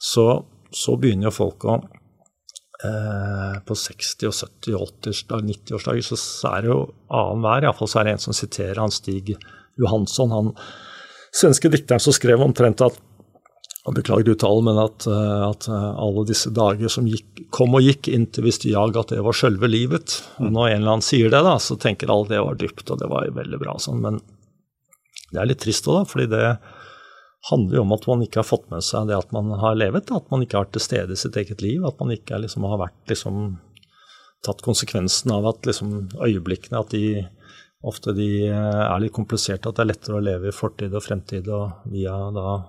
[0.00, 0.26] så,
[0.70, 1.74] så, begynner jo folk å
[2.86, 7.90] eh, På 60- og 70- og 80-årsdag, 90-årsdager så, så er det jo annenhver, iallfall
[7.90, 9.34] så er det en som siterer han Stig
[9.80, 10.54] Johansson, han
[11.34, 12.98] svenske dikteren som skrev omtrent at
[13.88, 17.80] og Beklager uttalen, men at, eh, at, eh, alle disse dager som gikk, kom og
[17.80, 20.20] gikk, inntil visste jag at det var sjølve livet.
[20.38, 23.00] Og når en eller annen sier det, da, så tenker alle det var dypt, og
[23.00, 23.78] det var veldig bra.
[23.80, 24.02] Sånn.
[24.04, 24.20] Men
[25.32, 26.44] det er litt trist òg, da, fordi det
[27.48, 30.12] handler jo om at man ikke har fått med seg det at man har levet.
[30.12, 31.80] At man ikke har vært til stede i sitt eget liv.
[31.88, 33.56] At man ikke liksom, har vært, liksom,
[34.44, 37.24] tatt konsekvensen av at liksom, øyeblikkene at de
[37.86, 39.70] ofte de eh, er litt kompliserte.
[39.70, 42.60] At det er lettere å leve i fortid og fremtid og via da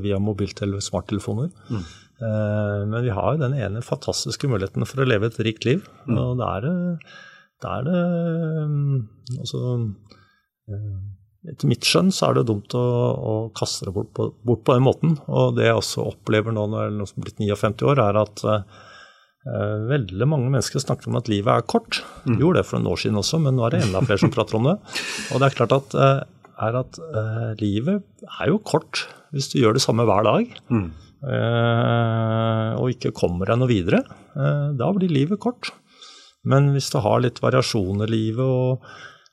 [0.00, 1.48] via mobiltelefoner, smarttelefoner.
[1.68, 1.82] Mm.
[2.22, 5.82] Eh, men vi har jo den ene fantastiske muligheten for å leve et rikt liv.
[6.06, 6.20] Mm.
[6.20, 6.76] Og da er det,
[7.62, 8.04] det, er det
[8.70, 9.00] mm,
[9.40, 9.72] altså,
[10.70, 10.94] eh,
[11.50, 12.80] Etter mitt skjønn så er det dumt å,
[13.18, 15.16] å kaste det bort på, bort på, den måten.
[15.26, 18.84] Og det jeg også opplever nå når jeg er blitt 59 år, er at uh,
[19.42, 21.98] veldig mange mennesker snakker om at livet er kort.
[22.28, 22.36] Mm.
[22.38, 24.58] gjorde det for en år siden også, men nå er det enda flere som prater
[24.58, 24.76] om det.
[25.32, 26.22] Og det er klart at, uh,
[26.62, 28.04] er at uh, livet
[28.38, 30.50] er jo kort hvis du gjør det samme hver dag.
[30.70, 30.90] Mm.
[31.22, 34.02] Uh, og ikke kommer deg noe videre,
[34.34, 35.70] uh, da blir livet kort.
[36.42, 38.82] Men hvis du har litt variasjon i livet og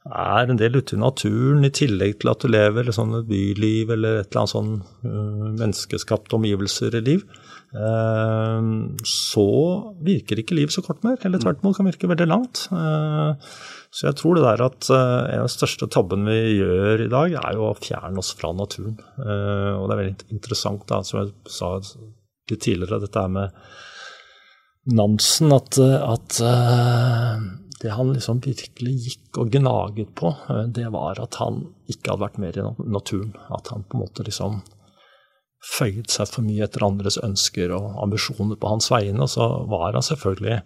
[0.09, 3.91] er en del ute i naturen, i tillegg til at du lever sånn et byliv
[3.95, 9.43] eller et eller annet sånn uh, menneskeskapte omgivelser-liv, uh, så
[10.01, 11.19] virker ikke livet så kort mer.
[11.21, 12.63] Eller tvert imot kan virke veldig langt.
[12.73, 13.37] Uh,
[13.93, 17.35] så jeg tror det der at en av de største tabbene vi gjør i dag,
[17.43, 18.97] er jo å fjerne oss fra naturen.
[19.21, 23.55] og det er veldig interessant, da, som jeg sa litt tidligere, dette her med
[24.93, 26.37] Nansen, at, at
[27.81, 32.25] det han liksom virkelig gikk og gnaget på, eh, det var at han ikke hadde
[32.25, 33.31] vært mer i naturen.
[33.55, 34.59] At han på en måte liksom
[35.65, 39.19] føyet seg for mye etter andres ønsker og ambisjoner på hans vegne.
[39.25, 40.61] Og så var han selvfølgelig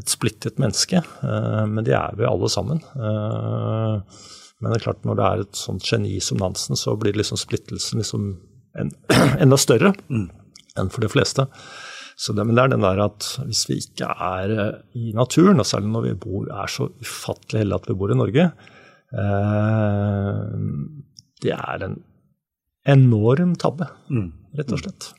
[0.00, 2.80] et splittet menneske, eh, men det er vi alle sammen.
[2.96, 4.22] Eh,
[4.62, 7.40] men det er klart når det er et sånt geni som Nansen, så blir liksom
[7.40, 8.28] splittelsen liksom
[8.78, 8.92] en,
[9.42, 10.28] enda større mm.
[10.80, 11.48] enn for de fleste.
[12.22, 15.68] Det, men det er den der at hvis vi ikke er eh, i naturen, og
[15.68, 18.48] særlig når vi bor, er så ufattelig heldige at vi bor i Norge,
[19.22, 20.40] eh,
[21.42, 21.98] det er en
[22.88, 24.30] enorm tabbe, mm.
[24.58, 25.10] rett og slett.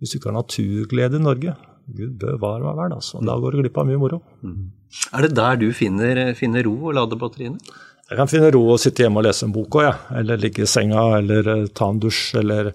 [0.00, 1.56] Hvis du ikke har naturglede i Norge,
[1.96, 3.20] gud bevare meg vel, altså.
[3.24, 4.20] Da går du glipp av mye moro.
[4.44, 4.72] Mm.
[5.12, 7.60] Er det der du finner, finner ro og lader batteriene?
[8.06, 9.94] Jeg kan finne ro og sitte hjemme og lese en bok òg, ja.
[10.20, 12.70] eller ligge i senga, eller eh, ta en dusj, eller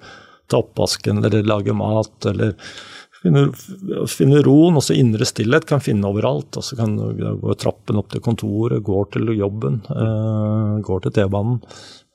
[0.52, 2.58] ta oppvasken, eller lage mat, eller
[3.22, 3.44] Finne,
[4.10, 6.58] finne roen, også indre stillhet, kan finne overalt.
[6.58, 11.60] Altså kan gå trappen opp til kontoret, går til jobben, uh, går til T-banen.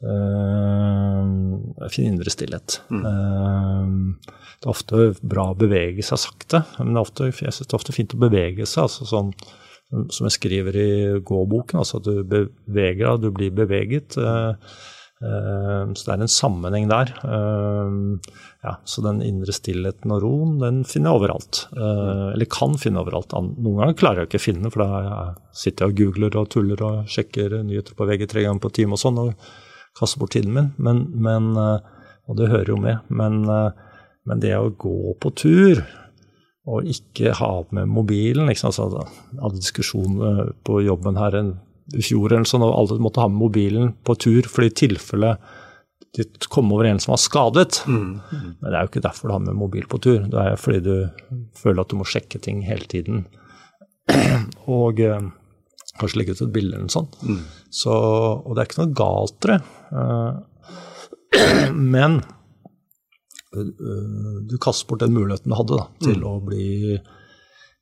[0.05, 2.81] Uh, finne indre stillhet.
[2.93, 3.05] Mm.
[3.07, 7.65] Uh, det er ofte bra å bevege seg sakte, men det er ofte, jeg synes
[7.65, 8.89] det er ofte fint å bevege seg.
[8.89, 9.33] altså sånn
[9.87, 10.91] som jeg skriver i
[11.23, 14.17] gåboken, altså at du beveger deg, du blir beveget.
[15.17, 17.13] Eh, så det er en sammenheng der.
[17.25, 18.33] Eh,
[18.67, 21.63] ja, så den indre stillheten og roen, den finner jeg overalt.
[21.73, 23.37] Eh, eller kan finne overalt.
[23.37, 26.83] Noen ganger klarer jeg ikke å finne, for da sitter jeg og googler og tuller
[26.89, 29.55] og sjekker nyheter på VG tre ganger på time og sånn, og
[29.99, 30.73] kaster bort tiden min.
[30.77, 33.07] Men, men, og det hører jo med.
[33.09, 35.85] Men, men, det å gå på tur
[36.67, 39.05] og ikke ha med mobilen liksom, altså, Altså,
[39.43, 40.17] Hadde diskusjon
[40.67, 41.53] på jobben her en
[41.95, 45.37] i fjor eller sånn, og alle måtte ha med mobilen på tur fordi i tilfelle
[46.17, 47.83] de kom over en som var skadet.
[47.87, 48.21] Mm.
[48.33, 48.53] Mm.
[48.61, 50.23] Men det er jo ikke derfor du har med mobil på tur.
[50.33, 53.27] Det er fordi du føler at du må sjekke ting hele tiden.
[54.79, 55.29] og eh,
[56.01, 57.19] kanskje legge ut et bilde eller noe sånt.
[57.23, 57.43] Mm.
[57.81, 59.61] Så, og det er ikke noe galt i det.
[59.93, 60.33] Uh,
[61.75, 62.19] men
[63.57, 66.27] uh, du kaster bort den muligheten du hadde da, til mm.
[66.31, 66.67] å bli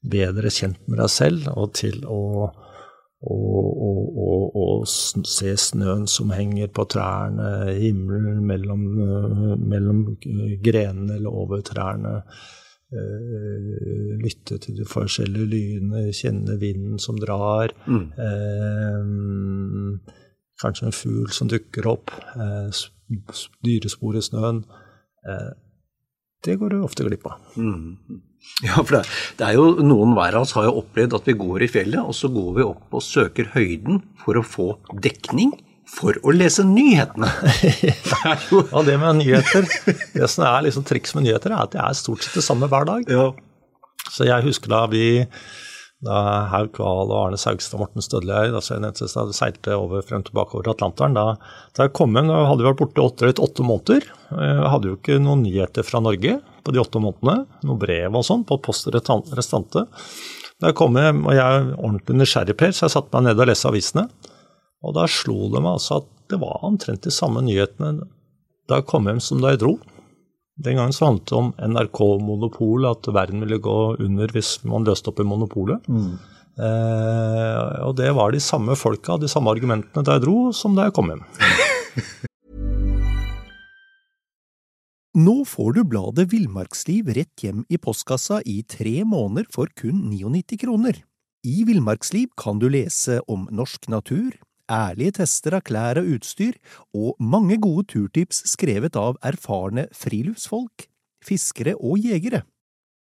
[0.04, 2.20] bedre kjent med deg selv og til å
[3.24, 10.02] og, og, og, og, se snøen som henger på trærne, himmelen mellom, eh, mellom
[10.64, 12.18] grenene eller over trærne.
[12.92, 17.72] Uh, lytte til de forskjellige lyene kjenne vinden som drar.
[17.88, 18.12] Mm.
[18.14, 19.02] Uh,
[20.60, 22.12] kanskje en fugl som dukker opp.
[22.36, 22.68] Uh,
[23.64, 24.64] dyrespor i snøen.
[26.44, 27.40] det går du ofte glipp av.
[27.56, 27.96] Mm.
[28.60, 29.06] Ja, for det,
[29.38, 32.02] det, er jo noen hver av oss har jo opplevd at vi går i fjellet,
[32.04, 34.66] og så går vi opp og søker høyden for å få
[35.00, 35.54] dekning
[35.94, 37.28] for å lese nyhetene.
[38.24, 39.68] ja, det med nyheter
[40.14, 42.68] Det som er liksom triks med nyheter, er at det er stort sett det samme
[42.70, 43.06] hver dag.
[43.10, 43.28] Ja.
[44.10, 45.04] Så jeg husker da vi
[46.04, 46.16] da
[46.52, 51.16] Hauk Wahl og Arne Saugstad og Morten Stødløy jeg seilte over frem tilbake over Atlanteren.
[51.16, 51.38] Da,
[51.76, 54.08] da jeg kom hjem, da hadde vi vært borte åtte, åtte måneder.
[54.34, 57.46] Jeg hadde jo ikke noen nyheter fra Norge på de åtte månedene.
[57.64, 59.86] Noe brev og sånn på post restante.
[60.60, 63.40] Da jeg kom hjem, og jeg er ordentlig nysgjerrig, Per, så jeg satte meg ned
[63.40, 64.06] og leste avisene.
[64.84, 68.04] Og da slo det meg altså at det var omtrent de samme nyhetene
[68.68, 69.74] da jeg kom hjem som da jeg dro.
[70.64, 75.10] Den gangen så handlet det om NRK-monopol, at verden ville gå under hvis man løste
[75.10, 75.82] opp i monopolet.
[75.90, 76.14] Mm.
[76.54, 80.86] Eh, og det var de samme folka, de samme argumentene da jeg dro, som da
[80.86, 81.24] jeg kom hjem.
[85.14, 90.58] Nå får du bladet Villmarksliv rett hjem i postkassa i tre måneder for kun 99
[90.64, 90.98] kroner.
[91.46, 94.34] I Villmarksliv kan du lese om norsk natur,
[94.70, 96.54] ærlige tester av klær og utstyr,
[96.94, 100.86] og mange gode turtips skrevet av erfarne friluftsfolk,
[101.24, 102.42] fiskere og jegere.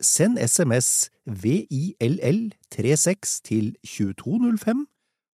[0.04, 4.88] Send SMS VILL36 til 2205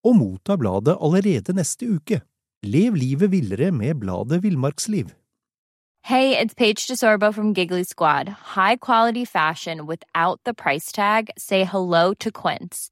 [0.05, 2.21] og motta bladet allerede neste uke.
[2.63, 5.05] Lev livet villere med bladet Villmarksliv.
[6.03, 8.29] Hey, it's Paige DeSorbo from Giggly Squad.
[8.55, 11.29] High quality fashion without the price tag.
[11.37, 12.91] Say hello to Quince.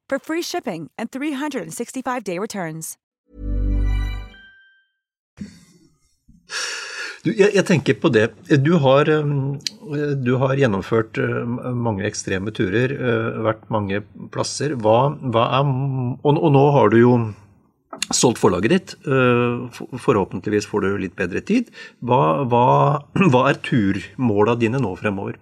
[0.11, 2.97] for free shipping and 365-day returns.
[7.21, 8.25] Du, jeg, jeg, tenker på det.
[8.65, 9.07] Du har,
[10.25, 11.19] du har gjennomført
[11.77, 12.95] mange ekstreme turer,
[13.45, 14.01] vært mange
[14.33, 14.73] plasser.
[14.73, 17.13] Hva, hva er, og, og nå har du jo
[18.09, 18.95] solgt forlaget ditt.
[19.05, 21.69] Forhåpentligvis får du litt bedre tid.
[22.01, 22.65] Hva, hva,
[23.31, 25.37] hva er turmåla dine nå fremover?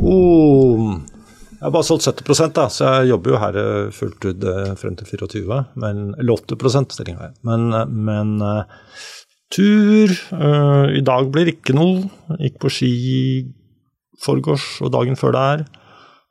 [0.00, 0.96] Oh,
[1.62, 3.56] jeg har bare solgt 70 da, så jeg jobber jo her
[3.94, 4.46] fullt ut
[4.80, 7.36] frem til 24, men, eller 80 stilling har jeg.
[7.46, 7.68] Men,
[8.02, 8.32] men
[9.54, 12.08] tur uh, I dag blir det ikke noe.
[12.40, 12.90] Gikk på ski
[14.24, 15.64] forgårs og dagen før der.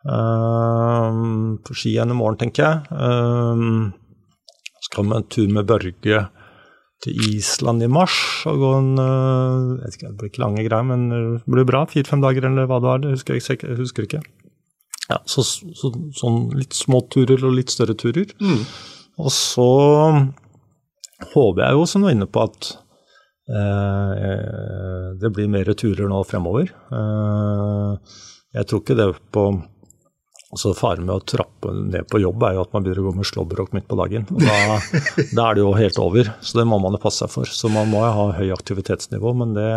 [0.03, 3.95] Uh, på ski igjen i morgen, tenker jeg.
[4.89, 6.25] Skal med en tur med Børge
[7.01, 10.86] til Island i mars og gå en jeg vet ikke, Det blir ikke lange greier,
[10.91, 11.88] men det blir bra.
[11.88, 13.01] Fire-fem dager eller hva det var.
[13.05, 14.25] Det husker jeg, jeg husker ikke.
[15.12, 18.32] Ja, så, så, sånn litt små turer og litt større turer.
[18.39, 18.64] Mm.
[19.22, 19.68] Og så
[21.34, 22.72] håper jeg jo, som du var inne på, at
[23.51, 26.72] Eh, det blir mer turer nå fremover.
[26.72, 28.16] Eh,
[28.55, 29.45] jeg tror ikke det på
[30.51, 33.20] altså Faren med å trappe ned på jobb er jo at man begynner å gå
[33.22, 34.26] med slåbrok midt på dagen.
[34.30, 34.80] da,
[35.38, 37.47] da, er det jo helt over, så det må man jo passe seg for.
[37.47, 39.70] Så man må jo ha høy aktivitetsnivå, men det,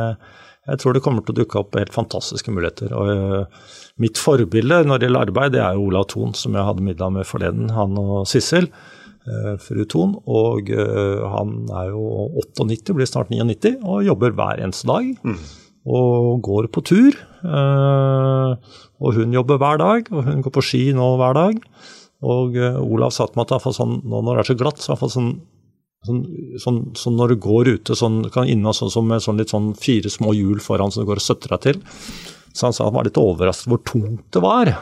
[0.65, 2.93] jeg tror det kommer til å dukke opp helt fantastiske muligheter.
[2.97, 6.67] Og uh, Mitt forbilde når det gjelder arbeid, det er jo Olav Thon, som jeg
[6.67, 8.71] hadde middag med forleden, han og Sissel.
[9.29, 10.17] Uh, fru Thon.
[10.25, 15.13] Og uh, han er jo 98, blir snart 99, og jobber hver eneste dag.
[15.25, 15.39] Mm.
[15.85, 17.17] Og går på tur.
[17.45, 21.59] og hun jobber hver dag, og hun går på ski nå hver dag.
[22.25, 25.13] Og Olav sa til meg at sånn, nå når det er så glatt, så er
[25.13, 25.35] sånn
[26.05, 26.23] Sånn,
[26.61, 30.11] sånn, sånn, når du går ute, sånn, kan inne sånn, med sånn litt sånn fire
[30.13, 31.79] små hjul foran som du går og støtter deg til.
[32.55, 34.75] Så han sa han var litt overrasket hvor tungt det var.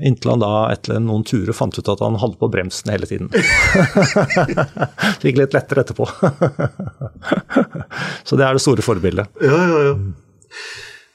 [0.00, 3.28] Inntil han da etter noen turer fant ut at han hadde på bremsen hele tiden.
[5.22, 6.08] Fikk litt lettere etterpå.
[8.28, 9.42] Så det er det store forbildet.
[9.44, 9.94] Ja, ja, ja.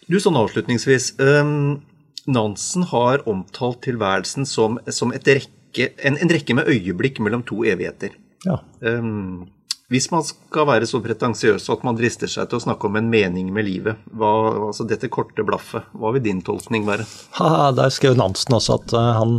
[0.07, 1.15] Du, sånn avslutningsvis.
[1.19, 1.81] Um,
[2.29, 8.13] Nansen har omtalt tilværelsen som, som rekke, en, en rekke med øyeblikk mellom to evigheter.
[8.45, 8.59] Ja.
[8.81, 9.47] Um,
[9.87, 13.07] hvis man skal være så pretensiøs at man drister seg til å snakke om en
[13.07, 14.31] mening med livet, hva,
[14.67, 17.05] altså dette korte blaffet, hva vil din tolkning være?
[17.39, 19.37] Ha, der skrev Nansen også at uh, han,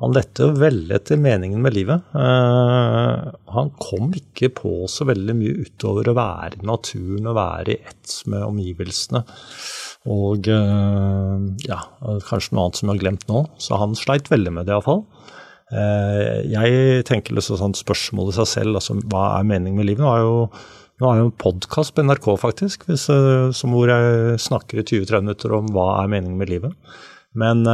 [0.00, 2.06] han lette veldig etter meningen med livet.
[2.16, 7.76] Uh, han kom ikke på så veldig mye utover å være i naturen og være
[7.76, 9.20] i ett med omgivelsene.
[10.08, 11.82] Og uh, ja,
[12.24, 13.44] kanskje noe annet som jeg har glemt nå.
[13.60, 15.04] Så han sleit veldig med det iallfall.
[15.68, 20.00] Jeg tenker liksom sånn spørsmålet i seg selv, altså hva er meningen med livet?
[20.04, 20.38] Nå er jo,
[21.02, 23.04] nå er jo en podkast på NRK faktisk, hvis,
[23.58, 26.96] som hvor jeg snakker i 20-30 minutter om hva er meningen med livet.
[27.38, 27.68] Men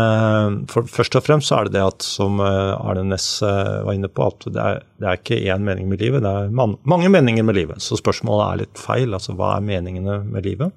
[0.68, 4.26] for, først og fremst så er det det at, som Arne Næss var inne på,
[4.26, 7.46] at det er, det er ikke én mening med livet, det er man, mange meninger
[7.46, 7.78] med livet.
[7.80, 9.14] Så spørsmålet er litt feil.
[9.14, 10.74] Altså hva er meningene med livet?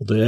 [0.00, 0.24] Og det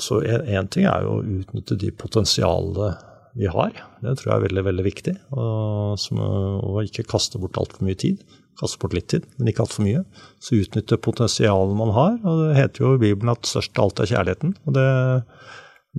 [0.00, 2.92] så Én ting er jo å utnytte de potensialene
[3.38, 3.72] vi har.
[4.04, 5.14] Det tror jeg er veldig veldig viktig.
[5.32, 8.22] Og, som, og ikke kaste bort altfor mye tid.
[8.60, 10.02] Kaste bort litt tid, men ikke altfor mye.
[10.42, 12.18] Så utnytte potensialet man har.
[12.20, 14.56] og Det heter jo i Bibelen at størst av alt er kjærligheten.
[14.66, 14.88] Og det,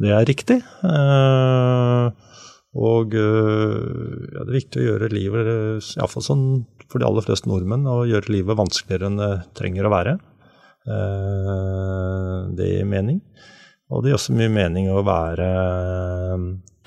[0.06, 0.60] det er riktig.
[0.90, 2.30] Eh,
[2.74, 5.50] og ja, det er viktig å gjøre livet,
[5.98, 6.46] iallfall sånn
[6.90, 10.16] for de aller fleste nordmenn, å gjøre livet vanskeligere enn det trenger å være.
[10.94, 13.22] Eh, det gir mening.
[13.94, 15.48] Og det gir også mye mening å være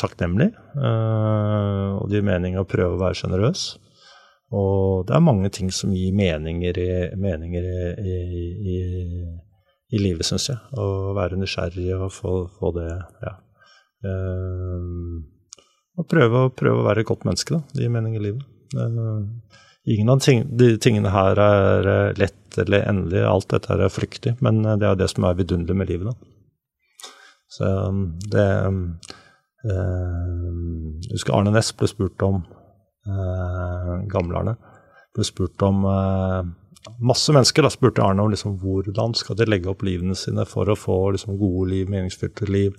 [0.01, 0.51] takknemlig.
[0.77, 3.67] Og det gir mening å prøve å være sjenerøs.
[4.55, 7.65] Og det er mange ting som gir meninger i, meninger
[7.99, 8.19] i,
[8.75, 8.77] i,
[9.91, 10.59] i livet, syns jeg.
[10.79, 12.89] Å være nysgjerrig og få, få det
[13.25, 13.35] ja.
[15.97, 17.57] Og prøve, prøve, å være et godt menneske.
[17.57, 17.75] Da.
[17.75, 18.47] Det gir mening i livet.
[19.87, 23.23] Ingen av de tingene her er lett eller endelig.
[23.27, 26.13] Alt dette er flyktig, men det er det som er vidunderlig med livet.
[26.13, 26.36] da.
[27.57, 28.83] Så um, det um,
[29.67, 32.37] Jeg husker Arne Næss ble spurt om
[33.09, 34.55] eh, gamle-Arne.
[35.17, 36.53] Ble spurt om eh,
[37.03, 40.71] Masse mennesker da spurte Arne om liksom, hvordan skal de legge opp livene sine for
[40.71, 42.77] å få liksom, gode liv, meningsfylte liv,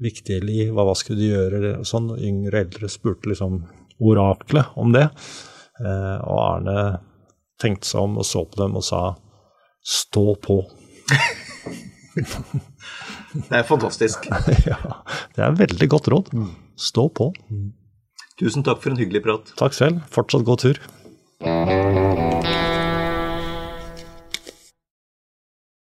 [0.00, 1.74] viktige liv, hva, hva skulle de gjøre?
[1.82, 2.08] og sånn.
[2.16, 3.60] Yngre eldre spurte liksom
[4.00, 5.10] oraklet om det.
[5.82, 6.78] Eh, og Arne
[7.60, 9.10] tenkte seg om og så på dem og sa
[9.84, 10.62] stå på.
[13.32, 14.28] Det er fantastisk.
[14.70, 14.78] ja,
[15.36, 16.32] det er veldig godt råd.
[16.76, 17.32] Stå på.
[18.40, 19.54] Tusen takk for en hyggelig prat.
[19.60, 20.02] Takk selv.
[20.12, 20.82] Fortsatt god tur.